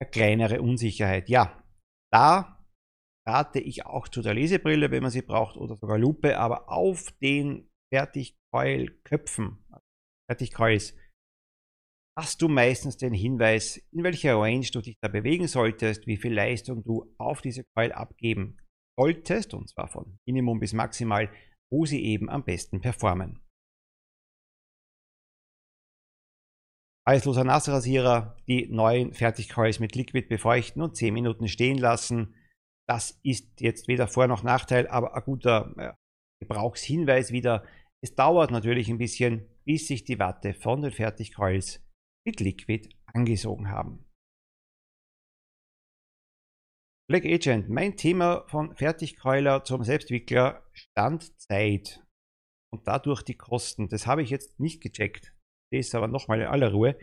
eine 0.00 0.10
kleinere 0.10 0.62
Unsicherheit. 0.62 1.28
Ja, 1.28 1.64
da 2.12 2.64
rate 3.26 3.58
ich 3.58 3.84
auch 3.84 4.08
zu 4.08 4.22
der 4.22 4.34
Lesebrille, 4.34 4.90
wenn 4.90 5.02
man 5.02 5.10
sie 5.10 5.22
braucht, 5.22 5.56
oder 5.56 5.76
sogar 5.76 5.98
Lupe, 5.98 6.38
aber 6.38 6.68
auf 6.68 7.10
den 7.20 7.68
Fertigkeulköpfen, 7.92 9.64
Fertigkeils, 10.30 10.96
hast 12.16 12.42
du 12.42 12.48
meistens 12.48 12.96
den 12.96 13.14
Hinweis, 13.14 13.78
in 13.90 14.04
welcher 14.04 14.36
Range 14.36 14.66
du 14.72 14.80
dich 14.80 14.98
da 15.00 15.08
bewegen 15.08 15.48
solltest, 15.48 16.06
wie 16.06 16.16
viel 16.16 16.34
Leistung 16.34 16.84
du 16.84 17.12
auf 17.18 17.40
diese 17.42 17.64
Coil 17.74 17.92
abgeben 17.92 18.58
solltest, 18.98 19.54
und 19.54 19.68
zwar 19.68 19.88
von 19.88 20.18
Minimum 20.26 20.60
bis 20.60 20.74
Maximal, 20.74 21.32
wo 21.72 21.86
sie 21.86 22.04
eben 22.04 22.28
am 22.28 22.44
besten 22.44 22.80
performen. 22.80 23.40
Eisloser 27.04 27.42
Nassrasierer, 27.42 28.36
die 28.46 28.68
neuen 28.68 29.12
Fertigcoils 29.12 29.80
mit 29.80 29.96
Liquid 29.96 30.28
befeuchten 30.28 30.82
und 30.82 30.96
10 30.96 31.12
Minuten 31.12 31.48
stehen 31.48 31.78
lassen. 31.78 32.36
Das 32.86 33.18
ist 33.24 33.60
jetzt 33.60 33.88
weder 33.88 34.06
Vor- 34.06 34.28
noch 34.28 34.44
Nachteil, 34.44 34.86
aber 34.86 35.16
ein 35.16 35.24
guter 35.24 35.96
Gebrauchshinweis 36.40 37.32
wieder. 37.32 37.66
Es 38.04 38.14
dauert 38.14 38.50
natürlich 38.50 38.88
ein 38.88 38.98
bisschen, 38.98 39.48
bis 39.64 39.88
sich 39.88 40.04
die 40.04 40.18
Watte 40.18 40.54
von 40.54 40.82
den 40.82 40.92
Fertigcoils 40.92 41.80
mit 42.24 42.38
Liquid 42.38 42.88
angesogen 43.06 43.68
haben. 43.70 44.04
Black 47.08 47.24
Agent, 47.24 47.68
mein 47.68 47.96
Thema 47.96 48.46
von 48.48 48.76
Fertigkeuler 48.76 49.64
zum 49.64 49.82
Selbstwickler 49.82 50.61
Standzeit 50.74 52.04
und 52.72 52.86
dadurch 52.86 53.22
die 53.22 53.36
Kosten. 53.36 53.88
Das 53.88 54.06
habe 54.06 54.22
ich 54.22 54.30
jetzt 54.30 54.58
nicht 54.58 54.82
gecheckt. 54.82 55.34
Das 55.70 55.86
ist 55.86 55.94
aber 55.94 56.08
nochmal 56.08 56.40
in 56.40 56.46
aller 56.46 56.72
Ruhe. 56.72 56.98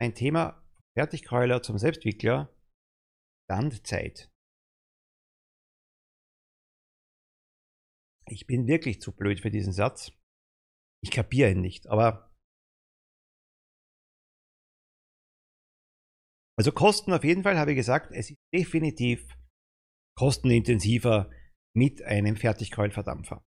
Mein 0.00 0.14
Thema 0.14 0.64
Fertigkeuler 0.96 1.62
zum 1.62 1.78
Selbstwickler 1.78 2.54
Standzeit. 3.46 4.30
Ich 8.30 8.46
bin 8.46 8.66
wirklich 8.66 9.00
zu 9.00 9.12
blöd 9.12 9.40
für 9.40 9.50
diesen 9.50 9.72
Satz. 9.72 10.12
Ich 11.02 11.10
kapiere 11.10 11.52
ihn 11.52 11.60
nicht, 11.60 11.86
aber 11.88 12.34
also 16.58 16.72
Kosten 16.72 17.12
auf 17.12 17.24
jeden 17.24 17.42
Fall 17.42 17.58
habe 17.58 17.70
ich 17.70 17.76
gesagt, 17.76 18.10
es 18.12 18.30
ist 18.30 18.38
definitiv 18.52 19.26
kostenintensiver 20.16 21.30
mit 21.74 22.02
einem 22.02 22.36
Fertigkeulverdampfer. 22.36 23.42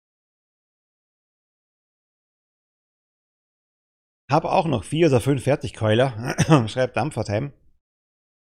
Habe 4.30 4.52
auch 4.52 4.66
noch 4.66 4.84
vier 4.84 5.08
oder 5.08 5.20
fünf 5.20 5.42
Fertigkeuler, 5.42 6.68
schreibt 6.68 6.96
Dampfertheim. 6.96 7.52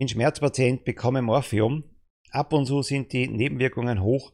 In 0.00 0.08
Schmerzpatient 0.08 0.84
bekomme 0.84 1.20
Morphium. 1.20 1.84
Ab 2.30 2.52
und 2.52 2.66
zu 2.66 2.82
sind 2.82 3.12
die 3.12 3.26
Nebenwirkungen 3.26 4.00
hoch, 4.02 4.32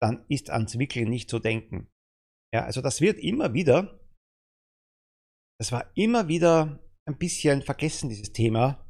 dann 0.00 0.24
ist 0.28 0.50
ans 0.50 0.78
Wickeln 0.78 1.08
nicht 1.08 1.28
zu 1.28 1.40
denken. 1.40 1.90
Ja, 2.54 2.64
also 2.64 2.80
das 2.80 3.00
wird 3.00 3.18
immer 3.18 3.52
wieder, 3.52 4.00
das 5.58 5.72
war 5.72 5.90
immer 5.96 6.28
wieder 6.28 6.78
ein 7.06 7.18
bisschen 7.18 7.62
vergessen, 7.62 8.08
dieses 8.08 8.32
Thema. 8.32 8.86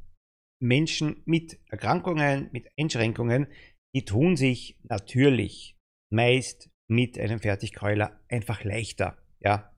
Menschen 0.61 1.23
mit 1.25 1.59
Erkrankungen, 1.69 2.49
mit 2.51 2.69
Einschränkungen, 2.77 3.47
die 3.95 4.05
tun 4.05 4.35
sich 4.35 4.79
natürlich 4.83 5.76
meist 6.11 6.69
mit 6.89 7.19
einem 7.19 7.39
Fertigkeuler 7.39 8.19
einfach 8.29 8.63
leichter. 8.63 9.17
Ja. 9.39 9.75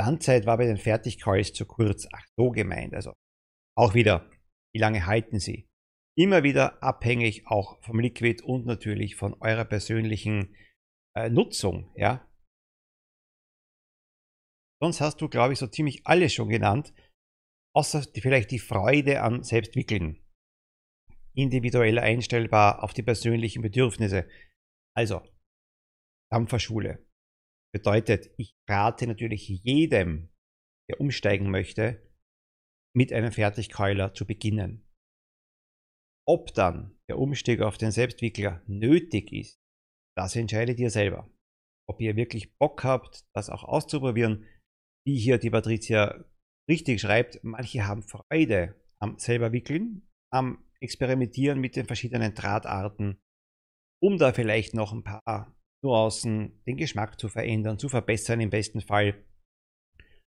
Standzeit 0.00 0.46
war 0.46 0.56
bei 0.58 0.66
den 0.66 0.78
Fertigkeus 0.78 1.52
zu 1.52 1.66
kurz. 1.66 2.06
Ach 2.12 2.24
so 2.36 2.50
gemeint. 2.50 2.94
Also 2.94 3.12
auch 3.76 3.94
wieder, 3.94 4.30
wie 4.74 4.80
lange 4.80 5.06
halten 5.06 5.38
sie? 5.38 5.68
Immer 6.16 6.42
wieder 6.42 6.82
abhängig 6.82 7.46
auch 7.46 7.82
vom 7.82 7.98
Liquid 7.98 8.42
und 8.42 8.66
natürlich 8.66 9.16
von 9.16 9.34
eurer 9.40 9.64
persönlichen 9.64 10.54
äh, 11.16 11.30
Nutzung. 11.30 11.90
Ja. 11.96 12.28
Sonst 14.82 15.00
hast 15.00 15.20
du, 15.20 15.28
glaube 15.28 15.52
ich, 15.52 15.58
so 15.58 15.66
ziemlich 15.68 16.06
alles 16.06 16.34
schon 16.34 16.48
genannt, 16.48 16.92
außer 17.74 18.02
die, 18.02 18.20
vielleicht 18.20 18.50
die 18.50 18.58
Freude 18.58 19.22
am 19.22 19.42
Selbstwickeln. 19.42 20.18
Individuell 21.34 21.98
einstellbar 21.98 22.82
auf 22.82 22.92
die 22.92 23.02
persönlichen 23.02 23.62
Bedürfnisse. 23.62 24.28
Also, 24.96 25.22
Dampferschule. 26.30 27.06
Bedeutet, 27.74 28.30
ich 28.36 28.54
rate 28.68 29.06
natürlich 29.06 29.48
jedem, 29.48 30.30
der 30.90 31.00
umsteigen 31.00 31.50
möchte, 31.50 32.10
mit 32.94 33.12
einem 33.12 33.32
Fertigkeuler 33.32 34.12
zu 34.14 34.26
beginnen. 34.26 34.86
Ob 36.26 36.54
dann 36.54 36.98
der 37.08 37.18
Umstieg 37.18 37.60
auf 37.62 37.78
den 37.78 37.90
Selbstwickler 37.90 38.62
nötig 38.66 39.32
ist, 39.32 39.58
das 40.16 40.36
entscheidet 40.36 40.78
ihr 40.78 40.90
selber. 40.90 41.30
Ob 41.88 42.00
ihr 42.00 42.16
wirklich 42.16 42.56
Bock 42.58 42.84
habt, 42.84 43.24
das 43.34 43.50
auch 43.50 43.64
auszuprobieren, 43.64 44.46
wie 45.06 45.18
hier 45.18 45.38
die 45.38 45.50
Patricia 45.50 46.24
richtig 46.70 47.00
schreibt, 47.00 47.42
manche 47.42 47.86
haben 47.86 48.02
Freude 48.02 48.80
am 49.00 49.18
selber 49.18 49.52
Wickeln, 49.52 50.08
am 50.32 50.64
Experimentieren 50.80 51.60
mit 51.60 51.76
den 51.76 51.86
verschiedenen 51.86 52.34
Drahtarten, 52.34 53.20
um 54.02 54.18
da 54.18 54.32
vielleicht 54.32 54.74
noch 54.74 54.92
ein 54.92 55.04
paar 55.04 55.54
Nuancen, 55.84 56.60
den 56.66 56.76
Geschmack 56.76 57.18
zu 57.20 57.28
verändern, 57.28 57.78
zu 57.78 57.88
verbessern 57.88 58.40
im 58.40 58.50
besten 58.50 58.80
Fall. 58.80 59.24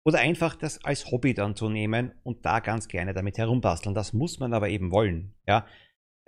Oder 0.07 0.21
einfach 0.21 0.55
das 0.55 0.83
als 0.85 1.11
Hobby 1.11 1.35
dann 1.35 1.57
zu 1.57 1.69
nehmen 1.69 2.13
und 2.23 2.45
da 2.45 2.61
ganz 2.61 2.87
gerne 2.87 3.13
damit 3.13 3.39
herumbasteln. 3.39 3.95
Das 3.95 4.13
muss 4.13 4.39
man 4.39 4.55
aber 4.55 4.69
eben 4.69 4.93
wollen. 4.93 5.35
Ja? 5.47 5.67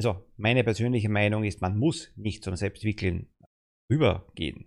Also 0.01 0.29
meine 0.37 0.65
persönliche 0.65 1.09
Meinung 1.09 1.45
ist, 1.45 1.61
man 1.61 1.79
muss 1.79 2.13
nicht 2.17 2.43
zum 2.43 2.57
Selbstwickeln 2.57 3.33
rübergehen. 3.91 4.67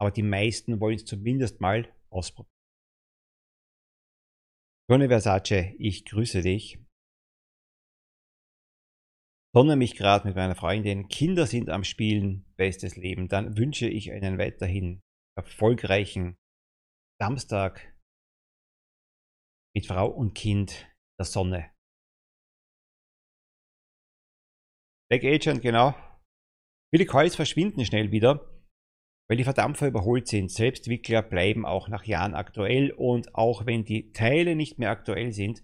Aber 0.00 0.12
die 0.12 0.22
meisten 0.22 0.80
wollen 0.80 0.96
es 0.96 1.04
zumindest 1.04 1.60
mal 1.60 1.92
ausprobieren. 2.10 2.52
Conny 4.88 5.08
Versace, 5.08 5.74
ich 5.78 6.04
grüße 6.04 6.42
dich. 6.42 6.78
Sonne 9.54 9.76
mich 9.76 9.96
gerade 9.96 10.26
mit 10.26 10.34
meiner 10.34 10.54
Freundin. 10.54 11.08
Kinder 11.08 11.46
sind 11.46 11.68
am 11.68 11.84
Spielen, 11.84 12.46
bestes 12.56 12.96
Leben. 12.96 13.28
Dann 13.28 13.58
wünsche 13.58 13.86
ich 13.86 14.10
einen 14.10 14.38
weiterhin 14.38 15.02
erfolgreichen 15.36 16.36
Samstag 17.20 17.94
mit 19.74 19.86
Frau 19.86 20.08
und 20.08 20.34
Kind 20.34 20.90
der 21.18 21.26
Sonne. 21.26 21.70
Black 25.10 25.24
Agent, 25.24 25.60
genau. 25.60 25.94
Viele 26.90 27.04
Coils 27.04 27.36
verschwinden 27.36 27.84
schnell 27.84 28.10
wieder, 28.10 28.64
weil 29.28 29.36
die 29.36 29.44
Verdampfer 29.44 29.88
überholt 29.88 30.28
sind. 30.28 30.50
Selbstwickler 30.50 31.22
bleiben 31.22 31.66
auch 31.66 31.88
nach 31.88 32.04
Jahren 32.04 32.34
aktuell 32.34 32.90
und 32.92 33.34
auch 33.34 33.66
wenn 33.66 33.84
die 33.84 34.12
Teile 34.12 34.56
nicht 34.56 34.78
mehr 34.78 34.90
aktuell 34.90 35.32
sind, 35.32 35.62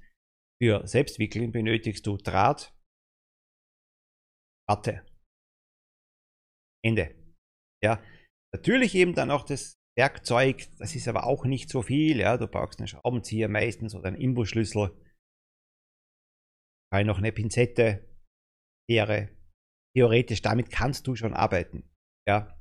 für 0.62 0.86
Selbstwickeln 0.86 1.52
benötigst 1.52 2.06
du 2.06 2.18
Draht, 2.18 2.77
Watte. 4.68 5.04
Ende. 6.84 7.14
Ja, 7.82 8.02
natürlich 8.54 8.94
eben 8.94 9.14
dann 9.14 9.30
auch 9.30 9.44
das 9.44 9.74
Werkzeug, 9.96 10.68
das 10.78 10.94
ist 10.94 11.08
aber 11.08 11.26
auch 11.26 11.44
nicht 11.44 11.68
so 11.70 11.82
viel. 11.82 12.18
Ja, 12.18 12.36
du 12.36 12.46
brauchst 12.46 12.78
einen 12.78 12.88
Schraubenzieher 12.88 13.48
meistens 13.48 13.94
oder 13.94 14.08
einen 14.08 14.20
Imbusschlüssel. 14.20 14.90
Weil 16.92 17.04
noch 17.04 17.18
eine 17.18 17.32
Pinzette 17.32 18.08
wäre. 18.88 19.36
Theoretisch, 19.96 20.42
damit 20.42 20.70
kannst 20.70 21.06
du 21.06 21.16
schon 21.16 21.34
arbeiten. 21.34 21.90
Ja. 22.28 22.56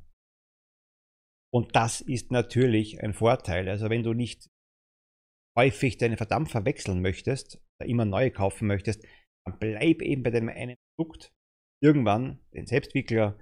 Und 1.53 1.75
das 1.75 2.01
ist 2.01 2.31
natürlich 2.31 3.03
ein 3.03 3.13
Vorteil. 3.13 3.69
Also 3.69 3.89
wenn 3.89 4.03
du 4.03 4.13
nicht 4.13 4.47
häufig 5.57 5.97
deine 5.97 6.17
Verdampfer 6.17 6.65
wechseln 6.65 7.01
möchtest, 7.01 7.61
oder 7.79 7.89
immer 7.89 8.05
neue 8.05 8.31
kaufen 8.31 8.67
möchtest, 8.67 9.03
dann 9.45 9.59
bleib 9.59 10.01
eben 10.01 10.23
bei 10.23 10.31
dem 10.31 10.49
einen 10.49 10.77
Produkt. 10.95 11.31
Irgendwann 11.81 12.39
den 12.53 12.65
Selbstwickler 12.65 13.39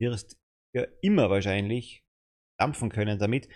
wirst 0.00 0.38
für 0.74 0.96
immer 1.02 1.30
wahrscheinlich 1.30 2.02
dampfen 2.58 2.90
können 2.90 3.18
damit, 3.18 3.48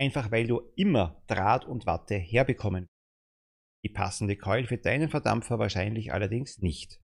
einfach 0.00 0.30
weil 0.30 0.46
du 0.46 0.60
immer 0.76 1.22
Draht 1.26 1.64
und 1.64 1.86
Watte 1.86 2.16
herbekommen. 2.16 2.86
Die 3.84 3.88
passende 3.90 4.36
Coil 4.36 4.66
für 4.66 4.78
deinen 4.78 5.08
Verdampfer 5.08 5.58
wahrscheinlich 5.58 6.12
allerdings 6.12 6.58
nicht. 6.58 7.00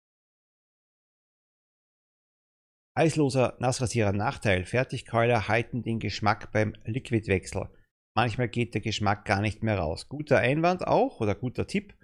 Eisloser 2.97 3.57
Nassrasierer 3.59 4.11
Nachteil. 4.11 4.65
Fertigkeuler 4.65 5.47
halten 5.47 5.81
den 5.81 5.99
Geschmack 5.99 6.51
beim 6.51 6.73
Liquidwechsel. 6.83 7.69
Manchmal 8.17 8.49
geht 8.49 8.73
der 8.73 8.81
Geschmack 8.81 9.25
gar 9.25 9.41
nicht 9.41 9.63
mehr 9.63 9.77
raus. 9.77 10.09
Guter 10.09 10.39
Einwand 10.39 10.85
auch 10.85 11.21
oder 11.21 11.33
guter 11.35 11.67
Tipp. 11.67 11.97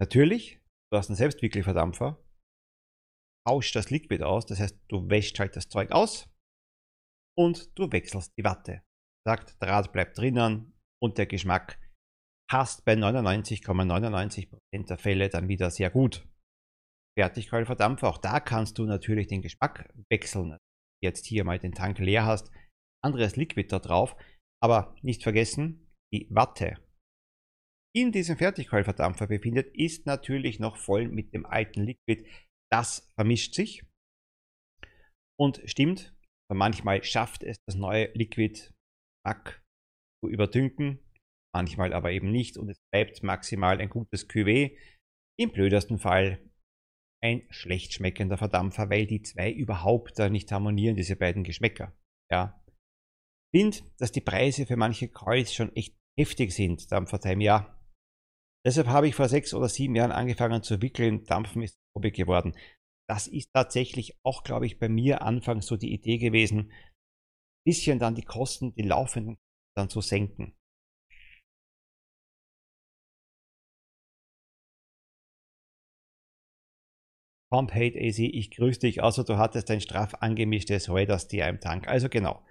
Natürlich, 0.00 0.60
du 0.90 0.98
hast 0.98 1.08
einen 1.08 1.16
Selbstwickelverdampfer. 1.16 2.18
Tausch 3.46 3.72
das 3.72 3.90
Liquid 3.90 4.22
aus, 4.24 4.46
das 4.46 4.60
heißt, 4.60 4.78
du 4.88 5.08
wäschst 5.08 5.38
halt 5.38 5.56
das 5.56 5.68
Zeug 5.68 5.90
aus 5.92 6.28
und 7.36 7.78
du 7.78 7.90
wechselst 7.90 8.32
die 8.36 8.44
Watte. 8.44 8.82
Sagt, 9.26 9.56
Draht 9.60 9.92
bleibt 9.92 10.18
drinnen 10.18 10.78
und 11.02 11.18
der 11.18 11.26
Geschmack 11.26 11.78
passt 12.50 12.84
bei 12.84 12.94
99,99% 12.94 14.50
,99 14.72 14.86
der 14.86 14.98
Fälle 14.98 15.28
dann 15.28 15.48
wieder 15.48 15.70
sehr 15.70 15.90
gut. 15.90 16.26
Fertigkeulverdampfer, 17.18 18.08
auch 18.08 18.18
da 18.18 18.40
kannst 18.40 18.78
du 18.78 18.84
natürlich 18.84 19.26
den 19.26 19.42
Geschmack 19.42 19.92
wechseln. 20.10 20.56
Jetzt 21.02 21.26
hier 21.26 21.44
mal 21.44 21.58
den 21.58 21.72
Tank 21.72 21.98
leer 21.98 22.24
hast, 22.24 22.50
anderes 23.04 23.36
Liquid 23.36 23.68
da 23.70 23.78
drauf, 23.78 24.16
aber 24.62 24.96
nicht 25.02 25.22
vergessen, 25.22 25.92
die 26.12 26.26
Watte 26.30 26.78
in 27.94 28.12
diesem 28.12 28.36
Fertigkeulverdampfer 28.36 29.26
befindet, 29.26 29.74
ist 29.74 30.06
natürlich 30.06 30.60
noch 30.60 30.76
voll 30.76 31.08
mit 31.08 31.32
dem 31.34 31.46
alten 31.46 31.82
Liquid. 31.82 32.24
Das 32.70 33.10
vermischt 33.16 33.54
sich 33.54 33.84
und 35.38 35.62
stimmt, 35.64 36.18
Manchmal 36.52 37.04
schafft 37.04 37.42
es 37.42 37.62
das 37.66 37.74
neue 37.74 38.10
Liquid 38.14 38.72
Mac 39.24 39.62
zu 40.22 40.30
überdünken. 40.30 41.00
manchmal 41.54 41.92
aber 41.92 42.12
eben 42.12 42.30
nicht 42.30 42.56
und 42.56 42.68
es 42.68 42.78
bleibt 42.92 43.22
maximal 43.22 43.80
ein 43.80 43.88
gutes 43.88 44.28
Cuvée. 44.28 44.78
Im 45.38 45.50
blödesten 45.50 45.98
Fall 45.98 46.40
ein 47.22 47.46
schlecht 47.50 47.94
schmeckender 47.94 48.38
Verdampfer, 48.38 48.90
weil 48.90 49.06
die 49.06 49.22
zwei 49.22 49.50
überhaupt 49.50 50.18
da 50.18 50.28
nicht 50.28 50.50
harmonieren, 50.52 50.96
diese 50.96 51.16
beiden 51.16 51.42
Geschmäcker. 51.42 51.96
Ja. 52.30 52.62
Ich 53.52 53.60
finde, 53.60 53.78
dass 53.98 54.12
die 54.12 54.20
Preise 54.20 54.66
für 54.66 54.76
manche 54.76 55.08
Coils 55.08 55.52
schon 55.52 55.74
echt 55.74 55.96
heftig 56.18 56.52
sind, 56.52 56.90
Dampfertime, 56.92 57.42
ja. 57.42 57.77
Deshalb 58.66 58.88
habe 58.88 59.08
ich 59.08 59.14
vor 59.14 59.28
sechs 59.28 59.54
oder 59.54 59.68
sieben 59.68 59.94
Jahren 59.94 60.12
angefangen 60.12 60.62
zu 60.62 60.82
wickeln. 60.82 61.24
Dampfen 61.24 61.62
ist 61.62 61.78
Hobby 61.96 62.10
geworden. 62.10 62.54
Das 63.08 63.26
ist 63.26 63.50
tatsächlich 63.54 64.18
auch, 64.22 64.42
glaube 64.44 64.66
ich, 64.66 64.78
bei 64.78 64.88
mir 64.88 65.22
anfangs 65.22 65.66
so 65.66 65.76
die 65.76 65.92
Idee 65.92 66.18
gewesen, 66.18 66.72
bisschen 67.64 67.98
dann 67.98 68.14
die 68.14 68.24
Kosten, 68.24 68.74
die 68.74 68.82
laufenden 68.82 69.38
dann 69.76 69.88
zu 69.88 70.00
senken. 70.00 70.54
Pump 77.50 77.72
Hate 77.72 77.98
AC, 77.98 78.18
ich 78.18 78.50
grüße 78.50 78.80
dich, 78.80 79.02
außer 79.02 79.24
du 79.24 79.38
hattest 79.38 79.70
ein 79.70 79.80
straff 79.80 80.14
angemischtes 80.20 80.90
das 81.06 81.28
dir 81.28 81.48
im 81.48 81.60
Tank. 81.60 81.88
Also 81.88 82.08
genau. 82.08 82.44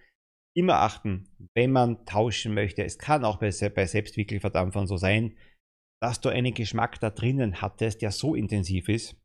Immer 0.56 0.82
achten, 0.82 1.30
wenn 1.54 1.72
man 1.72 2.04
tauschen 2.06 2.56
möchte. 2.56 2.84
Es 2.84 2.98
kann 2.98 3.24
auch 3.24 3.38
bei, 3.38 3.52
bei 3.70 3.86
Selbstwickelverdampfern 3.86 4.88
so 4.88 4.98
sein, 4.98 5.38
dass 6.01 6.22
du 6.22 6.30
einen 6.30 6.54
Geschmack 6.54 7.00
da 7.00 7.10
drinnen 7.10 7.62
hattest, 7.62 8.01
der 8.01 8.12
so 8.12 8.36
intensiv 8.36 8.89
ist, 8.89 9.16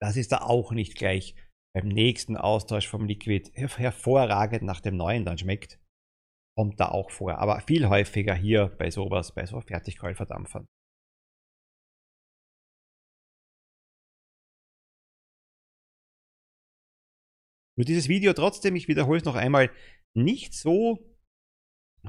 dass 0.00 0.16
es 0.16 0.28
da 0.28 0.42
auch 0.42 0.72
nicht 0.72 0.96
gleich 0.96 1.34
beim 1.74 1.88
nächsten 1.88 2.36
Austausch 2.36 2.88
vom 2.88 3.06
Liquid 3.06 3.50
hervorragend 3.54 4.62
nach 4.62 4.80
dem 4.80 4.96
neuen 4.96 5.24
dann 5.24 5.38
schmeckt. 5.38 5.78
Kommt 6.56 6.80
da 6.80 6.88
auch 6.88 7.10
vor, 7.10 7.38
aber 7.38 7.60
viel 7.60 7.88
häufiger 7.88 8.34
hier 8.34 8.68
bei 8.78 8.90
sowas, 8.90 9.34
bei 9.34 9.46
so 9.46 9.60
Fertigkeulverdampfern. 9.60 10.66
Nur 17.76 17.84
dieses 17.84 18.08
Video 18.08 18.32
trotzdem, 18.32 18.74
ich 18.74 18.88
wiederhole 18.88 19.18
es 19.18 19.24
noch 19.24 19.36
einmal, 19.36 19.70
nicht 20.12 20.52
so 20.52 20.98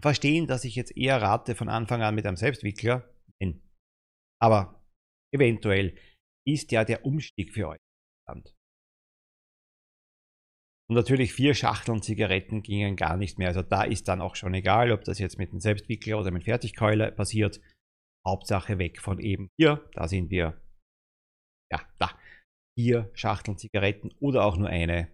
verstehen, 0.02 0.48
dass 0.48 0.64
ich 0.64 0.76
jetzt 0.76 0.98
eher 0.98 1.22
rate 1.22 1.54
von 1.54 1.70
Anfang 1.70 2.02
an 2.02 2.16
mit 2.16 2.26
einem 2.26 2.38
Selbstwickler. 2.38 3.08
Aber 4.42 4.84
eventuell 5.34 5.98
ist 6.48 6.72
ja 6.72 6.86
der 6.86 7.06
Umstieg 7.06 7.54
für 7.54 7.70
euch 7.70 7.80
interessant. 8.28 8.56
Und 10.90 10.96
natürlich 10.96 11.34
vier 11.34 11.54
Schachteln 11.54 12.02
Zigaretten 12.02 12.64
gingen 12.64 12.96
gar 12.96 13.16
nicht 13.16 13.38
mehr. 13.38 13.50
Also 13.50 13.62
da 13.62 13.84
ist 13.84 14.08
dann 14.08 14.22
auch 14.22 14.36
schon 14.36 14.56
egal, 14.56 14.92
ob 14.92 15.04
das 15.04 15.20
jetzt 15.20 15.38
mit 15.38 15.52
einem 15.52 15.60
Selbstwickler 15.60 16.18
oder 16.18 16.32
mit 16.32 16.42
einem 16.42 16.46
Fertigkeuler 16.46 17.12
passiert. 17.12 17.62
Hauptsache 18.28 18.80
weg 18.80 19.00
von 19.00 19.20
eben 19.20 19.50
hier. 19.58 19.88
Da 19.94 20.08
sind 20.08 20.32
wir, 20.32 20.60
ja, 21.72 21.88
da. 22.00 22.20
Vier 22.78 23.12
Schachteln 23.14 23.58
Zigaretten 23.58 24.12
oder 24.20 24.46
auch 24.46 24.58
nur 24.58 24.70
eine 24.70 25.12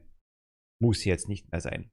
muss 0.82 1.04
jetzt 1.04 1.28
nicht 1.28 1.52
mehr 1.52 1.62
sein. 1.62 1.92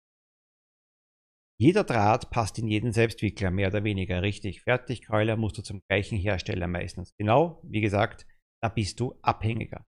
Jeder 1.62 1.85
Draht 1.85 2.31
passt 2.31 2.59
in 2.59 2.66
jeden 2.66 2.90
Selbstwickler 2.90 3.52
mehr 3.52 3.69
oder 3.69 3.85
weniger 3.85 4.21
richtig. 4.21 4.62
Fertigkeuler 4.62 5.37
musst 5.37 5.59
du 5.59 5.62
zum 5.62 5.81
gleichen 5.88 6.19
Hersteller 6.19 6.66
meistens. 6.66 7.14
Genau, 7.19 7.62
wie 7.62 7.81
gesagt, 7.81 8.26
da 8.61 8.69
bist 8.69 8.99
du 8.99 9.16
abhängiger. 9.23 9.87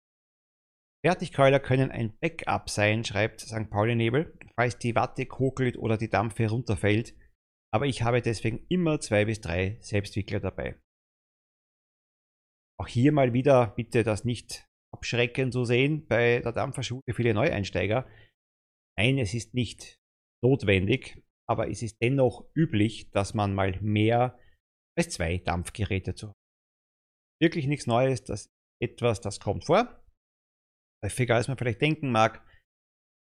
Fertigkeuler 1.02 1.60
können 1.60 1.90
ein 1.90 2.14
Backup 2.20 2.68
sein, 2.68 3.06
schreibt 3.06 3.40
St. 3.40 3.70
Pauli 3.70 3.94
Nebel, 3.94 4.38
falls 4.54 4.76
die 4.80 4.94
Watte 4.94 5.24
kokelt 5.24 5.78
oder 5.78 5.96
die 5.96 6.10
Dampfe 6.10 6.50
runterfällt. 6.50 7.16
Aber 7.72 7.86
ich 7.86 8.02
habe 8.02 8.20
deswegen 8.20 8.66
immer 8.68 9.00
zwei 9.00 9.24
bis 9.24 9.40
drei 9.40 9.78
Selbstwickler 9.80 10.40
dabei. 10.40 10.78
Auch 12.78 12.86
hier 12.86 13.12
mal 13.12 13.32
wieder 13.32 13.68
bitte 13.68 14.02
das 14.02 14.26
nicht 14.26 14.68
abschreckend 14.94 15.54
zu 15.54 15.64
sehen 15.64 16.06
bei 16.06 16.40
der 16.40 16.52
Dampferschule 16.52 17.00
für 17.08 17.14
viele 17.14 17.32
Neueinsteiger. 17.32 18.06
Nein, 18.98 19.16
es 19.16 19.32
ist 19.32 19.54
nicht 19.54 19.96
notwendig, 20.44 21.16
aber 21.48 21.70
es 21.70 21.82
ist 21.82 22.00
dennoch 22.00 22.44
üblich, 22.54 23.10
dass 23.10 23.34
man 23.34 23.54
mal 23.54 23.78
mehr 23.80 24.38
als 24.96 25.10
zwei 25.10 25.38
Dampfgeräte 25.38 26.14
zu 26.14 26.28
hat. 26.28 26.36
Wirklich 27.40 27.66
nichts 27.66 27.86
Neues, 27.86 28.24
das 28.24 28.42
ist 28.42 28.52
etwas, 28.80 29.20
das 29.20 29.40
kommt 29.40 29.64
vor 29.64 30.02
häufiger 31.04 31.36
als 31.36 31.48
man 31.48 31.56
vielleicht 31.56 31.80
denken 31.80 32.10
mag, 32.10 32.46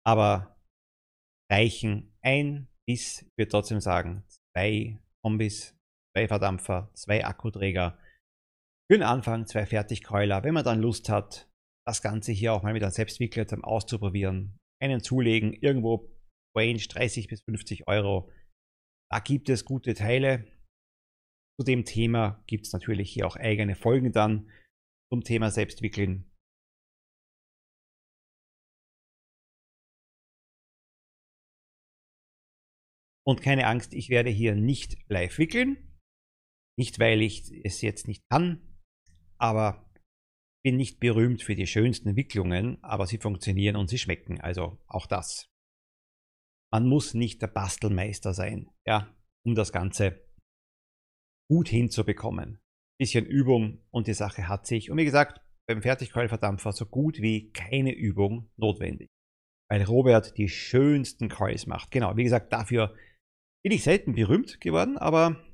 aber 0.05 0.59
reichen 1.51 2.17
ein 2.21 2.67
bis, 2.87 3.21
ich 3.21 3.37
würde 3.37 3.51
trotzdem 3.51 3.79
sagen, 3.79 4.23
zwei 4.55 4.99
Kombis, 5.23 5.77
zwei 6.15 6.27
Verdampfer, 6.27 6.89
zwei 6.93 7.25
Akkuträger. 7.25 7.99
Für 8.89 8.97
den 8.97 9.03
Anfang 9.03 9.45
zwei 9.45 9.65
Fertigkeuler, 9.65 10.43
wenn 10.43 10.53
man 10.53 10.63
dann 10.63 10.81
Lust 10.81 11.09
hat, 11.09 11.49
das 11.85 12.01
Ganze 12.01 12.31
hier 12.31 12.53
auch 12.53 12.63
mal 12.63 12.73
mit 12.73 12.83
einem 12.83 12.91
Selbstwickler 12.91 13.45
auszuprobieren, 13.63 14.57
einen 14.81 15.01
zulegen, 15.01 15.53
irgendwo 15.53 16.16
Range 16.57 16.79
30 16.79 17.27
bis 17.27 17.41
50 17.43 17.87
Euro. 17.87 18.31
Da 19.11 19.19
gibt 19.19 19.49
es 19.49 19.63
gute 19.63 19.93
Teile. 19.93 20.51
Zu 21.59 21.65
dem 21.65 21.85
Thema 21.85 22.43
gibt 22.47 22.65
es 22.65 22.73
natürlich 22.73 23.11
hier 23.11 23.27
auch 23.27 23.35
eigene 23.35 23.75
Folgen 23.75 24.11
dann 24.11 24.51
zum 25.11 25.23
Thema 25.23 25.51
Selbstwickeln. 25.51 26.31
Und 33.25 33.41
keine 33.41 33.67
Angst, 33.67 33.93
ich 33.93 34.09
werde 34.09 34.29
hier 34.29 34.55
nicht 34.55 34.97
live 35.09 35.37
wickeln. 35.37 35.99
Nicht, 36.79 36.99
weil 36.99 37.21
ich 37.21 37.51
es 37.63 37.81
jetzt 37.81 38.07
nicht 38.07 38.23
kann, 38.29 38.61
aber 39.37 39.91
bin 40.63 40.77
nicht 40.77 40.99
berühmt 40.99 41.41
für 41.41 41.55
die 41.55 41.67
schönsten 41.67 42.15
Wicklungen, 42.15 42.81
aber 42.83 43.07
sie 43.07 43.17
funktionieren 43.17 43.75
und 43.75 43.89
sie 43.89 43.97
schmecken. 43.97 44.39
Also 44.39 44.77
auch 44.87 45.07
das. 45.07 45.49
Man 46.73 46.87
muss 46.87 47.13
nicht 47.13 47.41
der 47.41 47.47
Bastelmeister 47.47 48.33
sein, 48.33 48.69
ja, 48.85 49.15
um 49.45 49.55
das 49.55 49.71
Ganze 49.71 50.27
gut 51.49 51.69
hinzubekommen. 51.69 52.59
Bisschen 52.99 53.25
Übung 53.25 53.85
und 53.91 54.07
die 54.07 54.13
Sache 54.13 54.47
hat 54.47 54.65
sich. 54.67 54.91
Und 54.91 54.97
wie 54.97 55.05
gesagt, 55.05 55.41
beim 55.67 55.81
Fertigkeulverdampfer 55.81 56.71
so 56.71 56.85
gut 56.85 57.21
wie 57.21 57.51
keine 57.51 57.93
Übung 57.93 58.49
notwendig. 58.57 59.07
Weil 59.69 59.83
Robert 59.83 60.37
die 60.37 60.49
schönsten 60.49 61.29
Coils 61.29 61.67
macht. 61.67 61.91
Genau, 61.91 62.15
wie 62.15 62.23
gesagt, 62.23 62.51
dafür 62.53 62.95
bin 63.63 63.71
ich 63.71 63.83
selten 63.83 64.13
berühmt 64.13 64.61
geworden, 64.61 64.97
aber 64.97 65.45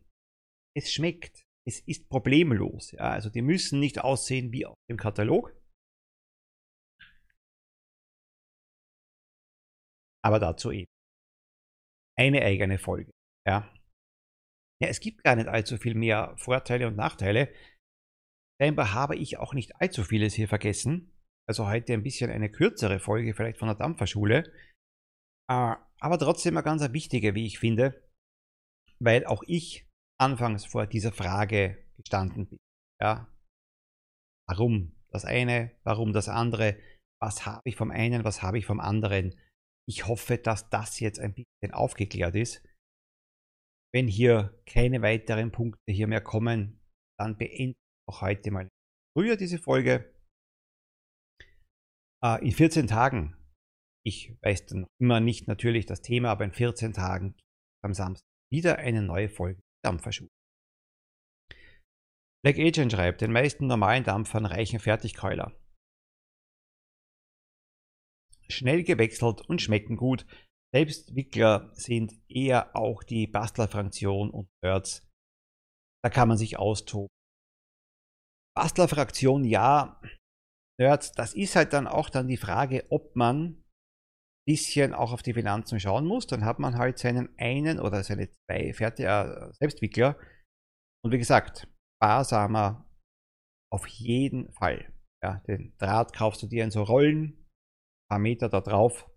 es 0.75 0.91
schmeckt. 0.91 1.43
Es 1.65 1.79
ist 1.79 2.09
problemlos. 2.09 2.91
Ja, 2.91 3.09
also 3.09 3.29
die 3.29 3.41
müssen 3.41 3.79
nicht 3.79 3.99
aussehen 4.01 4.51
wie 4.51 4.65
auf 4.65 4.75
dem 4.89 4.97
Katalog. 4.97 5.55
Aber 10.23 10.39
dazu 10.39 10.71
eben. 10.71 10.87
Eine 12.17 12.41
eigene 12.43 12.77
Folge. 12.77 13.11
Ja. 13.47 13.73
ja, 14.81 14.87
es 14.87 14.99
gibt 14.99 15.23
gar 15.23 15.35
nicht 15.35 15.47
allzu 15.47 15.77
viel 15.77 15.95
mehr 15.95 16.35
Vorteile 16.37 16.87
und 16.87 16.95
Nachteile. 16.95 17.53
Scheinbar 18.61 18.93
habe 18.93 19.15
ich 19.15 19.37
auch 19.37 19.53
nicht 19.53 19.75
allzu 19.81 20.03
vieles 20.03 20.33
hier 20.33 20.47
vergessen. 20.47 21.11
Also 21.49 21.67
heute 21.67 21.93
ein 21.93 22.03
bisschen 22.03 22.31
eine 22.31 22.49
kürzere 22.49 22.99
Folge 22.99 23.33
vielleicht 23.33 23.57
von 23.57 23.67
der 23.67 23.75
Dampferschule. 23.75 24.43
Äh, 25.49 25.75
aber 25.99 26.19
trotzdem 26.19 26.55
eine 26.55 26.63
ganz 26.63 26.81
wichtige, 26.93 27.35
wie 27.35 27.45
ich 27.45 27.59
finde, 27.59 28.09
weil 28.99 29.25
auch 29.25 29.43
ich 29.47 29.89
anfangs 30.19 30.65
vor 30.65 30.87
dieser 30.87 31.11
Frage 31.11 31.85
gestanden 31.97 32.47
bin. 32.47 32.59
Ja, 33.01 33.27
warum 34.47 34.95
das 35.09 35.25
eine, 35.25 35.71
warum 35.83 36.13
das 36.13 36.29
andere, 36.29 36.77
was 37.21 37.45
habe 37.45 37.61
ich 37.65 37.75
vom 37.75 37.91
einen, 37.91 38.23
was 38.23 38.41
habe 38.41 38.57
ich 38.57 38.65
vom 38.65 38.79
anderen. 38.79 39.37
Ich 39.87 40.07
hoffe, 40.07 40.37
dass 40.37 40.69
das 40.69 40.99
jetzt 40.99 41.19
ein 41.19 41.33
bisschen 41.33 41.73
aufgeklärt 41.73 42.35
ist. 42.35 42.63
Wenn 43.93 44.07
hier 44.07 44.59
keine 44.65 45.01
weiteren 45.01 45.51
Punkte 45.51 45.91
hier 45.91 46.07
mehr 46.07 46.21
kommen, 46.21 46.81
dann 47.19 47.37
beende 47.37 47.73
ich 47.73 48.09
auch 48.09 48.21
heute 48.21 48.51
mal 48.51 48.69
früher 49.15 49.37
diese 49.37 49.59
Folge. 49.59 50.13
Äh, 52.23 52.43
in 52.43 52.51
14 52.51 52.87
Tagen, 52.87 53.35
ich 54.05 54.35
weiß 54.41 54.65
dann 54.67 54.87
immer 54.99 55.19
nicht 55.19 55.47
natürlich 55.47 55.85
das 55.85 56.01
Thema, 56.01 56.31
aber 56.31 56.45
in 56.45 56.53
14 56.53 56.93
Tagen 56.93 57.35
am 57.83 57.93
Samstag 57.93 58.25
wieder 58.51 58.77
eine 58.77 59.01
neue 59.01 59.29
Folge 59.29 59.61
Dampferschule. 59.83 60.29
Black 62.43 62.59
Agent 62.59 62.91
schreibt, 62.91 63.21
den 63.21 63.31
meisten 63.31 63.67
normalen 63.67 64.03
Dampfern 64.03 64.45
reichen 64.45 64.79
Fertigkeuler. 64.79 65.57
Schnell 68.53 68.83
gewechselt 68.83 69.41
und 69.41 69.61
schmecken 69.61 69.97
gut. 69.97 70.25
Selbst 70.73 71.15
Wickler 71.15 71.71
sind 71.73 72.13
eher 72.27 72.75
auch 72.75 73.03
die 73.03 73.27
Bastlerfraktion 73.27 74.31
und 74.31 74.49
Nerds. 74.63 75.07
Da 76.03 76.09
kann 76.09 76.27
man 76.27 76.37
sich 76.37 76.57
austoben. 76.57 77.09
Bastlerfraktion 78.55 79.43
ja, 79.45 80.01
Nerds, 80.79 81.11
das 81.11 81.33
ist 81.33 81.55
halt 81.55 81.73
dann 81.73 81.87
auch 81.87 82.09
dann 82.09 82.27
die 82.27 82.37
Frage, 82.37 82.85
ob 82.89 83.15
man 83.15 83.63
bisschen 84.45 84.93
auch 84.93 85.13
auf 85.13 85.23
die 85.23 85.33
Finanzen 85.33 85.79
schauen 85.79 86.05
muss, 86.05 86.27
dann 86.27 86.45
hat 86.45 86.59
man 86.59 86.77
halt 86.77 86.99
seinen 86.99 87.29
einen 87.37 87.79
oder 87.79 88.03
seine 88.03 88.29
zwei 88.29 88.73
Fertig 88.73 89.05
Selbstwickler, 89.59 90.17
Und 91.03 91.11
wie 91.11 91.17
gesagt, 91.17 91.67
sparsamer 91.97 92.85
auf 93.71 93.87
jeden 93.87 94.51
Fall. 94.53 94.91
Ja, 95.23 95.39
den 95.47 95.75
Draht 95.77 96.13
kaufst 96.13 96.43
du 96.43 96.47
dir 96.47 96.63
in 96.63 96.71
so 96.71 96.83
Rollen, 96.83 97.23
ein 97.23 97.42
paar 98.13 98.19
Meter 98.19 98.47
da 98.47 98.61
drauf 98.61 99.09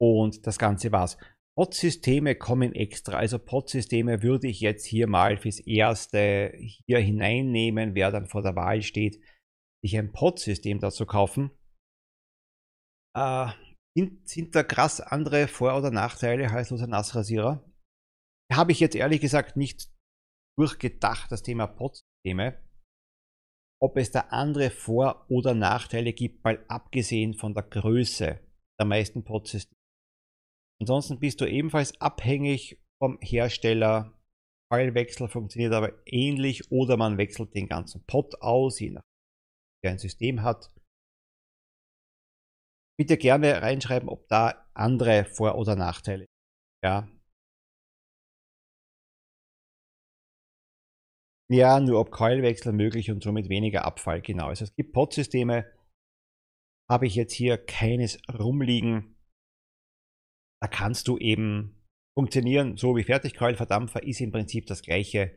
und 0.00 0.46
das 0.46 0.58
Ganze 0.58 0.92
war's. 0.92 1.18
Pod-Systeme 1.58 2.36
kommen 2.36 2.72
extra. 2.74 3.16
Also 3.16 3.38
Pod-Systeme 3.38 4.22
würde 4.22 4.46
ich 4.46 4.60
jetzt 4.60 4.84
hier 4.84 5.08
mal 5.08 5.36
fürs 5.38 5.58
Erste 5.58 6.52
hier 6.56 6.98
hineinnehmen, 6.98 7.94
wer 7.94 8.12
dann 8.12 8.26
vor 8.26 8.42
der 8.42 8.54
Wahl 8.54 8.82
steht, 8.82 9.18
sich 9.82 9.96
ein 9.96 10.12
Pod-System 10.12 10.78
dazu 10.78 11.06
kaufen. 11.06 11.50
Äh, 13.16 13.48
sind, 13.96 14.28
sind 14.28 14.54
da 14.54 14.62
krass 14.62 15.00
andere 15.00 15.48
Vor- 15.48 15.76
oder 15.76 15.90
Nachteile 15.90 16.52
heißloser 16.52 16.86
Nassrasierer? 16.86 17.64
Habe 18.52 18.72
ich 18.72 18.80
jetzt 18.80 18.94
ehrlich 18.94 19.22
gesagt 19.22 19.56
nicht 19.56 19.90
durchgedacht, 20.58 21.32
das 21.32 21.42
Thema 21.42 21.66
Pod-Systeme. 21.66 22.62
Ob 23.82 23.96
es 23.96 24.10
da 24.10 24.20
andere 24.30 24.70
Vor- 24.70 25.26
oder 25.28 25.54
Nachteile 25.54 26.12
gibt, 26.12 26.42
mal 26.44 26.64
abgesehen 26.68 27.34
von 27.34 27.54
der 27.54 27.64
Größe 27.64 28.40
der 28.78 28.86
meisten 28.86 29.24
Pod-Systeme. 29.24 29.76
Ansonsten 30.80 31.18
bist 31.18 31.40
du 31.40 31.46
ebenfalls 31.46 31.98
abhängig 32.00 32.82
vom 33.02 33.18
Hersteller. 33.20 34.12
Fallwechsel 34.72 35.28
funktioniert 35.28 35.72
aber 35.72 35.92
ähnlich 36.06 36.70
oder 36.72 36.96
man 36.96 37.18
wechselt 37.18 37.54
den 37.54 37.68
ganzen 37.68 38.04
Pot 38.06 38.40
aus, 38.40 38.80
je 38.80 38.90
nachdem, 38.90 39.10
wer 39.82 39.92
ein 39.92 39.98
System 39.98 40.42
hat. 40.42 40.72
Bitte 42.98 43.16
gerne 43.18 43.62
reinschreiben, 43.62 44.08
ob 44.08 44.26
da 44.28 44.66
andere 44.74 45.26
Vor- 45.26 45.56
oder 45.56 45.76
Nachteile. 45.76 46.26
Ja. 46.82 47.08
Ja, 51.48 51.78
nur 51.80 52.00
ob 52.00 52.10
Keulwechsel 52.10 52.72
möglich 52.72 53.10
und 53.10 53.22
somit 53.22 53.48
weniger 53.48 53.84
Abfall. 53.84 54.20
Genau. 54.20 54.46
Also 54.46 54.64
es 54.64 54.74
gibt 54.74 54.92
Pot-Systeme. 54.92 55.70
Habe 56.90 57.06
ich 57.06 57.14
jetzt 57.14 57.32
hier 57.32 57.56
keines 57.58 58.18
rumliegen 58.28 59.16
da 60.62 60.68
kannst 60.68 61.08
du 61.08 61.18
eben 61.18 61.84
funktionieren, 62.18 62.76
so 62.76 62.96
wie 62.96 63.04
Fertigkeulverdampfer 63.04 64.02
ist 64.02 64.20
im 64.20 64.32
Prinzip 64.32 64.66
das 64.66 64.82
gleiche, 64.82 65.36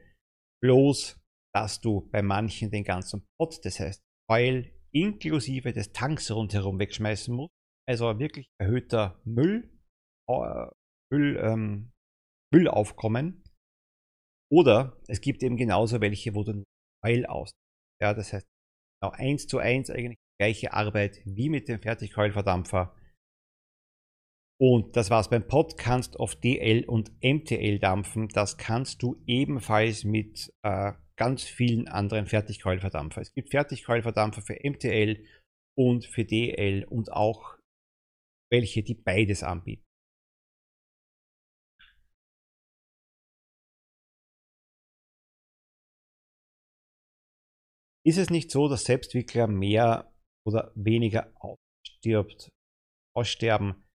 bloß 0.64 1.20
dass 1.54 1.82
du 1.82 2.08
bei 2.12 2.22
manchen 2.22 2.70
den 2.72 2.84
ganzen 2.84 3.26
Pot, 3.38 3.60
das 3.64 3.80
heißt 3.80 4.02
Keul 4.30 4.72
inklusive 4.92 5.74
des 5.74 5.92
Tanks 5.92 6.32
rundherum 6.32 6.80
wegschmeißen 6.80 7.36
musst. 7.36 7.54
Also 7.88 8.20
wirklich 8.20 8.48
erhöhter 8.60 9.20
Müll, 9.26 9.70
äh, 10.30 10.68
Müll, 11.12 11.38
ähm, 11.38 11.92
Müllaufkommen. 12.54 13.44
Oder 14.52 14.98
es 15.08 15.22
gibt 15.22 15.44
eben 15.44 15.58
genauso 15.58 16.02
welche, 16.02 16.34
wo 16.34 16.44
du 16.44 16.64
Keul 17.04 17.26
aus. 17.26 17.52
Ja, 18.02 18.14
das 18.14 18.34
heißt 18.34 18.46
genau 19.02 19.14
eins 19.14 19.48
zu 19.48 19.60
eins 19.60 19.90
eigentlich 19.90 20.18
die 20.18 20.44
gleiche 20.44 20.74
Arbeit 20.74 21.22
wie 21.26 21.50
mit 21.50 21.68
dem 21.68 21.82
Fertigkeulverdampfer 21.82 22.96
und 24.62 24.98
das 24.98 25.10
war's. 25.10 25.30
Beim 25.30 25.48
Pod 25.48 25.78
kannst 25.78 26.20
auf 26.20 26.36
DL 26.36 26.84
und 26.84 27.12
MTL 27.24 27.80
dampfen. 27.80 28.28
Das 28.28 28.58
kannst 28.58 29.02
du 29.02 29.22
ebenfalls 29.26 30.04
mit 30.04 30.54
äh, 30.64 30.92
ganz 31.18 31.44
vielen 31.44 31.88
anderen 31.88 32.28
Fertigkeulverdampfer. 32.28 33.22
Es 33.22 33.34
gibt 33.34 33.52
Fertigkeulverdampfer 33.52 34.42
für 34.42 34.60
MTL 34.62 35.26
und 35.78 36.06
für 36.06 36.26
DL 36.26 36.84
und 36.84 37.12
auch 37.12 37.58
welche, 38.52 38.84
die 38.84 38.96
beides 38.96 39.44
anbieten. 39.44 39.86
Ist 48.06 48.18
es 48.18 48.30
nicht 48.30 48.52
so, 48.52 48.68
dass 48.68 48.86
Selbstwickler 48.86 49.48
mehr 49.48 50.14
oder 50.46 50.72
weniger 50.76 51.34
ausstirbt, 51.36 52.50
aussterben? 53.16 53.90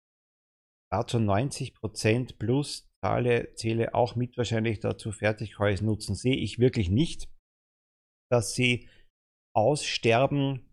dazu 0.94 1.18
90% 1.18 2.38
plus 2.38 2.88
zahle, 3.02 3.56
zähle 3.56 3.96
auch 3.96 4.16
mit 4.16 4.38
wahrscheinlich 4.38 4.80
dazu 4.80 5.12
Fertighäuser 5.12 5.84
nutzen. 5.84 6.14
Sehe 6.14 6.36
ich 6.36 6.60
wirklich 6.60 6.90
nicht, 6.90 7.28
dass 8.32 8.54
sie 8.54 8.88
aussterben. 9.56 10.70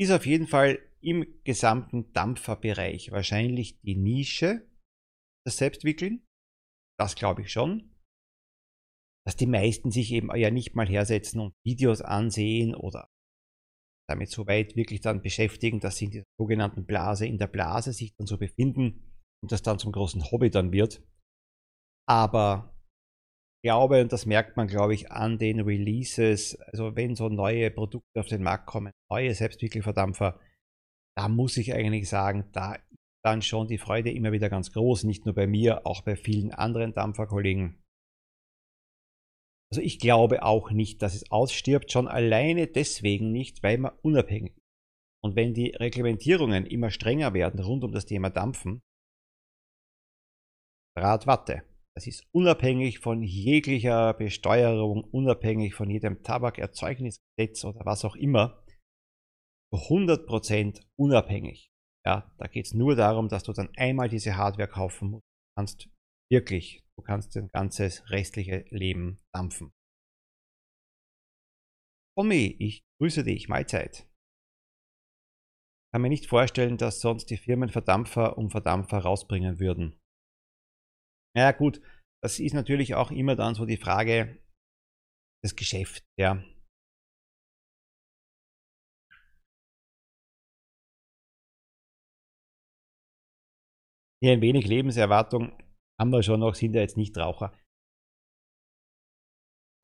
Ist 0.00 0.10
auf 0.10 0.24
jeden 0.24 0.46
Fall 0.46 0.78
im 1.02 1.42
gesamten 1.44 2.10
Dampferbereich 2.14 3.12
wahrscheinlich 3.12 3.78
die 3.82 3.96
Nische, 3.96 4.66
das 5.44 5.58
Selbstwickeln. 5.58 6.24
Das 6.98 7.14
glaube 7.14 7.42
ich 7.42 7.52
schon. 7.52 7.94
Dass 9.28 9.36
die 9.36 9.46
meisten 9.46 9.90
sich 9.90 10.10
eben 10.12 10.34
ja 10.34 10.50
nicht 10.50 10.74
mal 10.74 10.88
hersetzen 10.88 11.40
und 11.40 11.52
Videos 11.62 12.00
ansehen 12.00 12.74
oder 12.74 13.10
damit 14.08 14.30
so 14.30 14.46
weit 14.46 14.74
wirklich 14.74 15.02
dann 15.02 15.20
beschäftigen, 15.20 15.80
dass 15.80 15.98
sie 15.98 16.06
in 16.06 16.10
der 16.12 16.24
sogenannten 16.38 16.86
Blase 16.86 17.26
in 17.26 17.36
der 17.36 17.46
Blase 17.46 17.92
sich 17.92 18.14
dann 18.16 18.26
so 18.26 18.38
befinden 18.38 19.02
und 19.42 19.52
das 19.52 19.60
dann 19.60 19.78
zum 19.78 19.92
großen 19.92 20.30
Hobby 20.30 20.48
dann 20.48 20.72
wird. 20.72 21.02
Aber 22.08 22.74
ich 23.58 23.68
glaube, 23.68 24.00
und 24.00 24.10
das 24.10 24.24
merkt 24.24 24.56
man, 24.56 24.66
glaube 24.66 24.94
ich, 24.94 25.12
an 25.12 25.36
den 25.36 25.60
Releases, 25.60 26.58
also 26.62 26.96
wenn 26.96 27.14
so 27.14 27.28
neue 27.28 27.70
Produkte 27.70 28.20
auf 28.20 28.28
den 28.28 28.42
Markt 28.42 28.64
kommen, 28.64 28.94
neue 29.10 29.34
Selbstwickelverdampfer, 29.34 30.40
da 31.18 31.28
muss 31.28 31.58
ich 31.58 31.74
eigentlich 31.74 32.08
sagen, 32.08 32.48
da 32.52 32.76
ist 32.76 32.98
dann 33.22 33.42
schon 33.42 33.68
die 33.68 33.76
Freude 33.76 34.10
immer 34.10 34.32
wieder 34.32 34.48
ganz 34.48 34.72
groß, 34.72 35.04
nicht 35.04 35.26
nur 35.26 35.34
bei 35.34 35.46
mir, 35.46 35.86
auch 35.86 36.00
bei 36.00 36.16
vielen 36.16 36.52
anderen 36.52 36.94
Dampferkollegen. 36.94 37.84
Also 39.70 39.82
ich 39.82 39.98
glaube 39.98 40.42
auch 40.42 40.70
nicht, 40.70 41.02
dass 41.02 41.14
es 41.14 41.30
ausstirbt, 41.30 41.92
schon 41.92 42.08
alleine 42.08 42.66
deswegen 42.66 43.32
nicht, 43.32 43.62
weil 43.62 43.78
man 43.78 43.92
unabhängig 44.02 44.56
ist. 44.56 44.66
Und 45.22 45.36
wenn 45.36 45.52
die 45.52 45.70
Reglementierungen 45.70 46.64
immer 46.64 46.90
strenger 46.90 47.34
werden 47.34 47.60
rund 47.60 47.84
um 47.84 47.92
das 47.92 48.06
Thema 48.06 48.30
Dampfen, 48.30 48.80
Bratwatte. 50.98 51.62
Das 51.94 52.06
ist 52.06 52.26
unabhängig 52.32 53.00
von 53.00 53.22
jeglicher 53.22 54.14
Besteuerung, 54.14 55.04
unabhängig 55.04 55.74
von 55.74 55.90
jedem 55.90 56.22
Tabakerzeugnisgesetz 56.22 57.64
oder 57.64 57.84
was 57.84 58.04
auch 58.04 58.16
immer. 58.16 58.64
100% 59.72 60.80
unabhängig. 60.96 61.70
Ja, 62.06 62.32
da 62.38 62.46
geht 62.46 62.66
es 62.66 62.74
nur 62.74 62.96
darum, 62.96 63.28
dass 63.28 63.42
du 63.42 63.52
dann 63.52 63.68
einmal 63.76 64.08
diese 64.08 64.36
Hardware 64.36 64.68
kaufen 64.68 65.10
musst. 65.10 65.26
Kannst 65.56 65.88
wirklich, 66.30 66.84
du 66.96 67.02
kannst 67.02 67.36
dein 67.36 67.48
ganzes 67.48 68.08
restliche 68.10 68.64
Leben 68.70 69.18
dampfen. 69.34 69.72
Tommy, 72.16 72.56
ich 72.58 72.82
grüße 73.00 73.22
dich, 73.24 73.48
Mahlzeit. 73.48 74.08
Kann 75.92 76.02
mir 76.02 76.08
nicht 76.08 76.26
vorstellen, 76.26 76.76
dass 76.76 77.00
sonst 77.00 77.30
die 77.30 77.36
Firmen 77.36 77.70
Verdampfer 77.70 78.36
um 78.36 78.50
Verdampfer 78.50 78.98
rausbringen 78.98 79.58
würden. 79.58 79.98
Ja 81.36 81.52
gut, 81.52 81.80
das 82.22 82.40
ist 82.40 82.54
natürlich 82.54 82.94
auch 82.94 83.10
immer 83.10 83.36
dann 83.36 83.54
so 83.54 83.64
die 83.64 83.76
Frage 83.76 84.42
des 85.44 85.54
Geschäfts, 85.54 86.04
ja. 86.18 86.42
Hier 94.20 94.32
ein 94.32 94.40
wenig 94.40 94.66
Lebenserwartung 94.66 95.56
haben 96.00 96.10
wir 96.10 96.22
schon 96.22 96.40
noch, 96.40 96.54
sind 96.54 96.74
ja 96.74 96.80
jetzt 96.80 96.96
nicht 96.96 97.16
Raucher. 97.16 97.52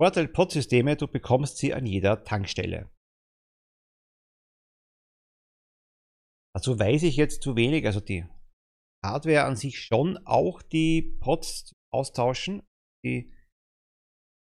Vorteil 0.00 0.28
Pod-Systeme, 0.28 0.96
du 0.96 1.06
bekommst 1.06 1.58
sie 1.58 1.72
an 1.72 1.86
jeder 1.86 2.24
Tankstelle. 2.24 2.90
Dazu 6.54 6.78
weiß 6.78 7.02
ich 7.04 7.16
jetzt 7.16 7.42
zu 7.42 7.56
wenig, 7.56 7.84
also 7.86 8.00
die 8.00 8.26
Hardware 9.04 9.44
an 9.44 9.56
sich 9.56 9.78
schon 9.78 10.18
auch 10.24 10.62
die 10.62 11.02
Pods 11.20 11.72
austauschen. 11.92 12.62
Die, 13.04 13.32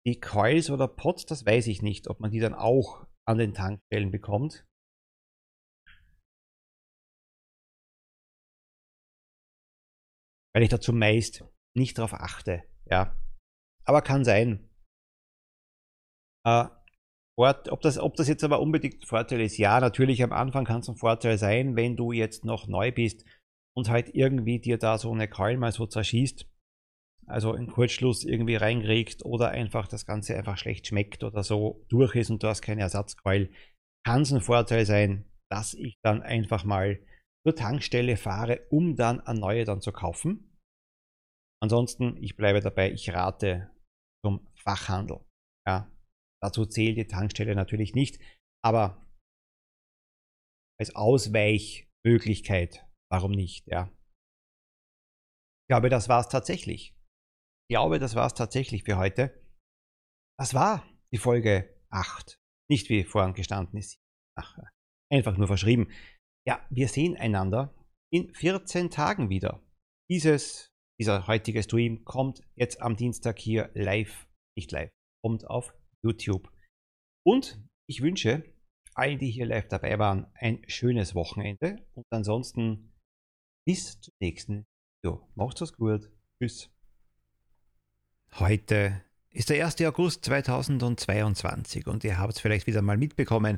die 0.06 0.20
Coils 0.20 0.70
oder 0.70 0.88
Pods, 0.88 1.26
das 1.26 1.46
weiß 1.46 1.68
ich 1.68 1.82
nicht, 1.82 2.08
ob 2.08 2.20
man 2.20 2.32
die 2.32 2.40
dann 2.40 2.54
auch 2.54 3.08
an 3.28 3.38
den 3.38 3.54
Tankstellen 3.54 4.12
bekommt. 4.12 4.68
Weil 10.54 10.64
ich 10.64 10.70
dazu 10.70 10.92
meist 10.92 11.46
nicht 11.76 11.98
darauf 11.98 12.14
achte. 12.14 12.64
Ja. 12.86 13.16
Aber 13.86 14.02
kann 14.02 14.24
sein. 14.24 14.70
Äh, 16.46 16.66
ob 17.38 17.82
das, 17.82 17.98
ob 17.98 18.16
das 18.16 18.28
jetzt 18.28 18.44
aber 18.44 18.60
unbedingt 18.60 19.02
ein 19.02 19.08
Vorteil 19.08 19.42
ist, 19.42 19.58
ja, 19.58 19.80
natürlich 19.80 20.22
am 20.24 20.32
Anfang 20.32 20.66
kann 20.66 20.82
es 20.82 20.90
ein 20.90 20.96
Vorteil 20.96 21.38
sein, 21.38 21.76
wenn 21.76 21.96
du 21.96 22.12
jetzt 22.12 22.46
noch 22.46 22.68
neu 22.68 22.92
bist 22.92 23.26
und 23.76 23.90
halt 23.90 24.14
irgendwie 24.14 24.60
dir 24.60 24.78
da 24.78 24.98
so 24.98 25.12
eine 25.12 25.28
Keul 25.28 25.58
mal 25.58 25.72
so 25.72 25.88
zerschießt, 25.88 26.46
also 27.28 27.54
in 27.54 27.68
Kurzschluss 27.68 28.26
irgendwie 28.26 28.56
reinkriegt 28.56 29.26
oder 29.26 29.50
einfach 29.50 29.88
das 29.88 30.06
Ganze 30.06 30.38
einfach 30.38 30.58
schlecht 30.58 30.88
schmeckt 30.88 31.24
oder 31.24 31.44
so 31.44 31.86
durch 31.90 32.16
ist 32.16 32.30
und 32.30 32.44
du 32.44 32.48
hast 32.48 32.62
keine 32.62 32.82
Ersatzkeul, 32.82 33.50
kann 34.06 34.22
es 34.22 34.34
ein 34.34 34.42
Vorteil 34.42 34.86
sein, 34.86 35.26
dass 35.50 35.74
ich 35.74 35.98
dann 36.04 36.22
einfach 36.22 36.64
mal 36.64 37.00
zur 37.44 37.56
Tankstelle 37.56 38.18
fahre, 38.18 38.68
um 38.70 38.96
dann 38.96 39.20
eine 39.22 39.40
neue 39.40 39.66
dann 39.66 39.82
zu 39.82 39.92
kaufen. 39.92 40.51
Ansonsten, 41.62 42.18
ich 42.18 42.36
bleibe 42.36 42.60
dabei, 42.62 42.92
ich 42.92 43.14
rate 43.14 43.72
zum 44.26 44.48
Fachhandel. 44.56 45.24
Ja, 45.68 45.92
dazu 46.42 46.66
zählt 46.66 46.98
die 46.98 47.08
Tankstelle 47.08 47.56
natürlich 47.56 47.94
nicht, 47.94 48.20
aber 48.64 49.08
als 50.80 50.96
Ausweichmöglichkeit, 50.96 52.86
warum 53.12 53.32
nicht, 53.32 53.68
ja. 53.68 53.92
Ich 55.64 55.74
glaube, 55.74 55.90
das 55.90 56.10
war 56.10 56.22
es 56.22 56.28
tatsächlich. 56.28 56.96
Ich 57.70 57.76
glaube, 57.76 58.00
das 58.00 58.16
war 58.16 58.26
es 58.26 58.34
tatsächlich 58.34 58.84
für 58.84 58.98
heute. 58.98 59.42
Das 60.40 60.54
war 60.54 60.84
die 61.14 61.20
Folge 61.20 61.80
8. 61.92 62.40
Nicht 62.70 62.90
wie 62.90 63.04
vorhin 63.04 63.34
gestanden 63.34 63.78
ist. 63.78 64.02
Ach, 64.38 64.58
einfach 65.12 65.38
nur 65.38 65.48
verschrieben. 65.48 65.92
Ja, 66.48 66.66
wir 66.70 66.88
sehen 66.88 67.16
einander 67.16 67.76
in 68.12 68.34
14 68.34 68.90
Tagen 68.90 69.30
wieder. 69.30 69.62
Dieses, 70.10 70.71
dieser 71.02 71.26
heutige 71.26 71.64
Stream 71.64 72.06
kommt 72.06 72.44
jetzt 72.54 72.80
am 72.80 72.96
Dienstag 72.96 73.40
hier 73.40 73.72
live, 73.74 74.28
nicht 74.56 74.72
live, 74.72 74.92
kommt 75.24 75.48
auf 75.50 75.74
YouTube. 76.04 76.52
Und 77.26 77.60
ich 77.88 78.04
wünsche 78.04 78.44
allen, 78.94 79.18
die 79.18 79.32
hier 79.32 79.48
live 79.48 79.68
dabei 79.68 79.98
waren, 79.98 80.28
ein 80.36 80.62
schönes 80.68 81.16
Wochenende 81.16 81.84
und 81.96 82.06
ansonsten 82.12 82.94
bis 83.66 84.00
zum 84.00 84.14
nächsten 84.20 84.68
Video. 85.02 85.28
Macht's 85.34 85.62
es 85.62 85.74
gut. 85.74 86.12
Tschüss. 86.40 86.70
Heute 88.34 89.04
ist 89.32 89.50
der 89.50 89.66
1. 89.66 89.82
August 89.82 90.24
2022 90.26 91.88
und 91.88 92.04
ihr 92.04 92.20
habt 92.20 92.34
es 92.34 92.40
vielleicht 92.40 92.68
wieder 92.68 92.84
mal 92.84 92.98
mitbekommen, 92.98 93.58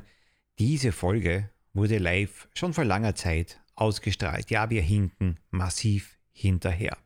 diese 0.58 0.92
Folge 0.92 1.50
wurde 1.74 1.98
live 1.98 2.48
schon 2.54 2.72
vor 2.72 2.86
langer 2.86 3.14
Zeit 3.14 3.60
ausgestrahlt. 3.74 4.50
Ja, 4.50 4.70
wir 4.70 4.80
hinken 4.80 5.38
massiv 5.50 6.18
hinterher. 6.32 7.03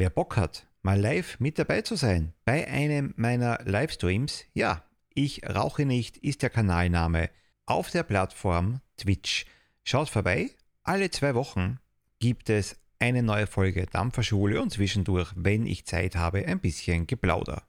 Wer 0.00 0.10
Bock 0.10 0.36
hat, 0.36 0.68
mal 0.82 1.00
live 1.00 1.40
mit 1.40 1.58
dabei 1.58 1.82
zu 1.82 1.96
sein 1.96 2.32
bei 2.44 2.68
einem 2.68 3.14
meiner 3.16 3.58
Livestreams, 3.64 4.44
ja, 4.54 4.84
ich 5.12 5.42
rauche 5.44 5.86
nicht 5.86 6.18
ist 6.18 6.42
der 6.42 6.50
Kanalname 6.50 7.30
auf 7.66 7.90
der 7.90 8.04
Plattform 8.04 8.80
Twitch. 8.96 9.44
Schaut 9.82 10.08
vorbei, 10.08 10.50
alle 10.84 11.10
zwei 11.10 11.34
Wochen 11.34 11.80
gibt 12.20 12.48
es 12.48 12.76
eine 13.00 13.24
neue 13.24 13.48
Folge 13.48 13.86
Dampferschule 13.86 14.62
und 14.62 14.70
zwischendurch, 14.70 15.32
wenn 15.34 15.66
ich 15.66 15.84
Zeit 15.84 16.14
habe, 16.14 16.46
ein 16.46 16.60
bisschen 16.60 17.08
Geplauder. 17.08 17.64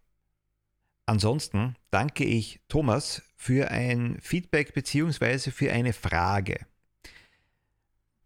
Ansonsten 1.07 1.77
danke 1.89 2.25
ich 2.25 2.59
Thomas 2.67 3.23
für 3.37 3.71
ein 3.71 4.19
Feedback 4.21 4.75
bzw. 4.75 5.49
für 5.49 5.71
eine 5.71 5.93
Frage. 5.93 6.67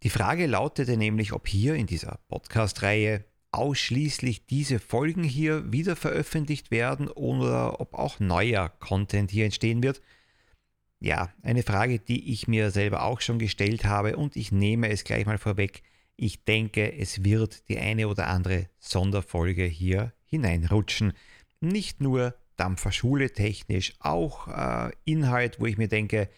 Die 0.04 0.10
Frage 0.10 0.46
lautete 0.46 0.98
nämlich, 0.98 1.32
ob 1.32 1.48
hier 1.48 1.76
in 1.76 1.88
dieser 1.88 2.20
Podcast-Reihe 2.28 3.24
ausschließlich 3.54 4.46
diese 4.46 4.80
Folgen 4.80 5.24
hier 5.24 5.72
wieder 5.72 5.96
veröffentlicht 5.96 6.72
werden 6.72 7.08
oder 7.08 7.80
ob 7.80 7.94
auch 7.94 8.20
neuer 8.20 8.70
Content 8.80 9.32
hier 9.32 9.46
entstehen 9.46 9.84
wird. 9.84 10.02
Ja, 11.00 11.34
eine 11.42 11.64
Frage, 11.64 12.00
die 12.00 12.32
ich 12.32 12.48
mir 12.48 12.72
selber 12.72 13.04
auch 13.04 13.22
schon 13.22 13.38
gestellt 13.38 13.86
habe 13.86 14.18
und 14.18 14.36
ich 14.36 14.52
nehme 14.52 14.90
es 14.90 15.04
gleich 15.04 15.26
mal 15.26 15.38
vorweg. 15.38 15.84
Ich 16.16 16.46
denke, 16.46 16.98
es 16.98 17.24
wird 17.24 17.68
die 17.70 17.78
eine 17.78 18.08
oder 18.08 18.28
andere 18.28 18.70
Sonderfolge 18.80 19.66
hier 19.66 20.14
hineinrutschen. 20.26 21.14
Nicht 21.60 22.02
nur 22.02 22.36
Dampferschule 22.56 23.32
technisch, 23.32 23.94
auch 24.00 24.48
äh, 24.48 24.92
Inhalt, 25.06 25.60
wo 25.60 25.66
ich 25.66 25.78
mir 25.78 25.88
denke, 25.88 26.30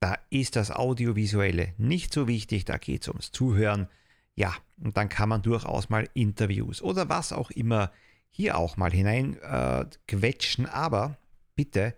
da 0.00 0.18
ist 0.30 0.56
das 0.56 0.70
Audiovisuelle 0.70 1.74
nicht 1.78 2.12
so 2.12 2.28
wichtig, 2.28 2.64
da 2.64 2.78
geht 2.78 3.02
es 3.02 3.08
ums 3.08 3.32
Zuhören. 3.32 3.88
Ja, 4.34 4.54
und 4.78 4.96
dann 4.96 5.08
kann 5.08 5.28
man 5.28 5.42
durchaus 5.42 5.90
mal 5.90 6.08
Interviews 6.14 6.80
oder 6.82 7.08
was 7.08 7.32
auch 7.32 7.50
immer 7.50 7.90
hier 8.30 8.56
auch 8.56 8.76
mal 8.76 8.92
hinein 8.92 9.36
äh, 9.42 9.84
quetschen, 10.06 10.66
aber 10.66 11.18
bitte, 11.56 11.94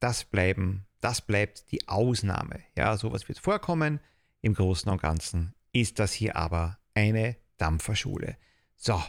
das 0.00 0.24
bleiben, 0.24 0.86
das 1.00 1.20
bleibt 1.20 1.70
die 1.72 1.88
Ausnahme. 1.88 2.60
Ja, 2.76 2.96
sowas 2.96 3.28
wird 3.28 3.38
vorkommen. 3.38 4.00
Im 4.40 4.54
Großen 4.54 4.90
und 4.90 5.02
Ganzen 5.02 5.54
ist 5.72 5.98
das 5.98 6.12
hier 6.12 6.36
aber 6.36 6.78
eine 6.94 7.36
Dampferschule. 7.58 8.36
So, 8.76 9.02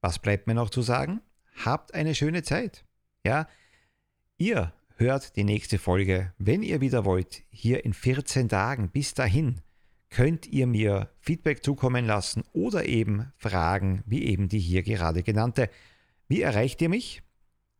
was 0.00 0.18
bleibt 0.18 0.46
mir 0.46 0.54
noch 0.54 0.70
zu 0.70 0.82
sagen? 0.82 1.20
Habt 1.64 1.94
eine 1.94 2.14
schöne 2.14 2.42
Zeit. 2.42 2.84
Ja, 3.24 3.48
ihr 4.36 4.72
hört 4.96 5.36
die 5.36 5.44
nächste 5.44 5.78
Folge, 5.78 6.32
wenn 6.38 6.62
ihr 6.62 6.80
wieder 6.80 7.04
wollt, 7.04 7.42
hier 7.50 7.84
in 7.84 7.94
14 7.94 8.48
Tagen. 8.48 8.90
Bis 8.90 9.14
dahin 9.14 9.60
könnt 10.12 10.46
ihr 10.46 10.66
mir 10.66 11.10
Feedback 11.20 11.64
zukommen 11.64 12.04
lassen 12.04 12.44
oder 12.52 12.84
eben 12.84 13.32
Fragen, 13.36 14.02
wie 14.06 14.24
eben 14.24 14.48
die 14.48 14.58
hier 14.58 14.82
gerade 14.82 15.22
genannte. 15.22 15.70
Wie 16.28 16.42
erreicht 16.42 16.82
ihr 16.82 16.90
mich? 16.90 17.22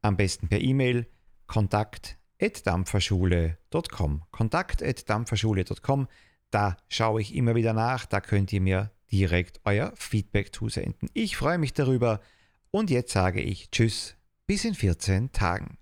Am 0.00 0.16
besten 0.16 0.48
per 0.48 0.60
E-Mail 0.60 1.06
kontakt.dampferschule.com. 1.46 4.22
Kontakt.dampferschule.com. 4.30 6.08
Da 6.50 6.78
schaue 6.88 7.20
ich 7.20 7.34
immer 7.34 7.54
wieder 7.54 7.74
nach, 7.74 8.06
da 8.06 8.22
könnt 8.22 8.50
ihr 8.52 8.62
mir 8.62 8.90
direkt 9.12 9.60
euer 9.64 9.92
Feedback 9.94 10.52
zusenden. 10.54 11.08
Ich 11.12 11.36
freue 11.36 11.58
mich 11.58 11.74
darüber 11.74 12.20
und 12.70 12.88
jetzt 12.90 13.12
sage 13.12 13.42
ich 13.42 13.70
Tschüss 13.70 14.16
bis 14.46 14.64
in 14.64 14.74
14 14.74 15.32
Tagen. 15.32 15.76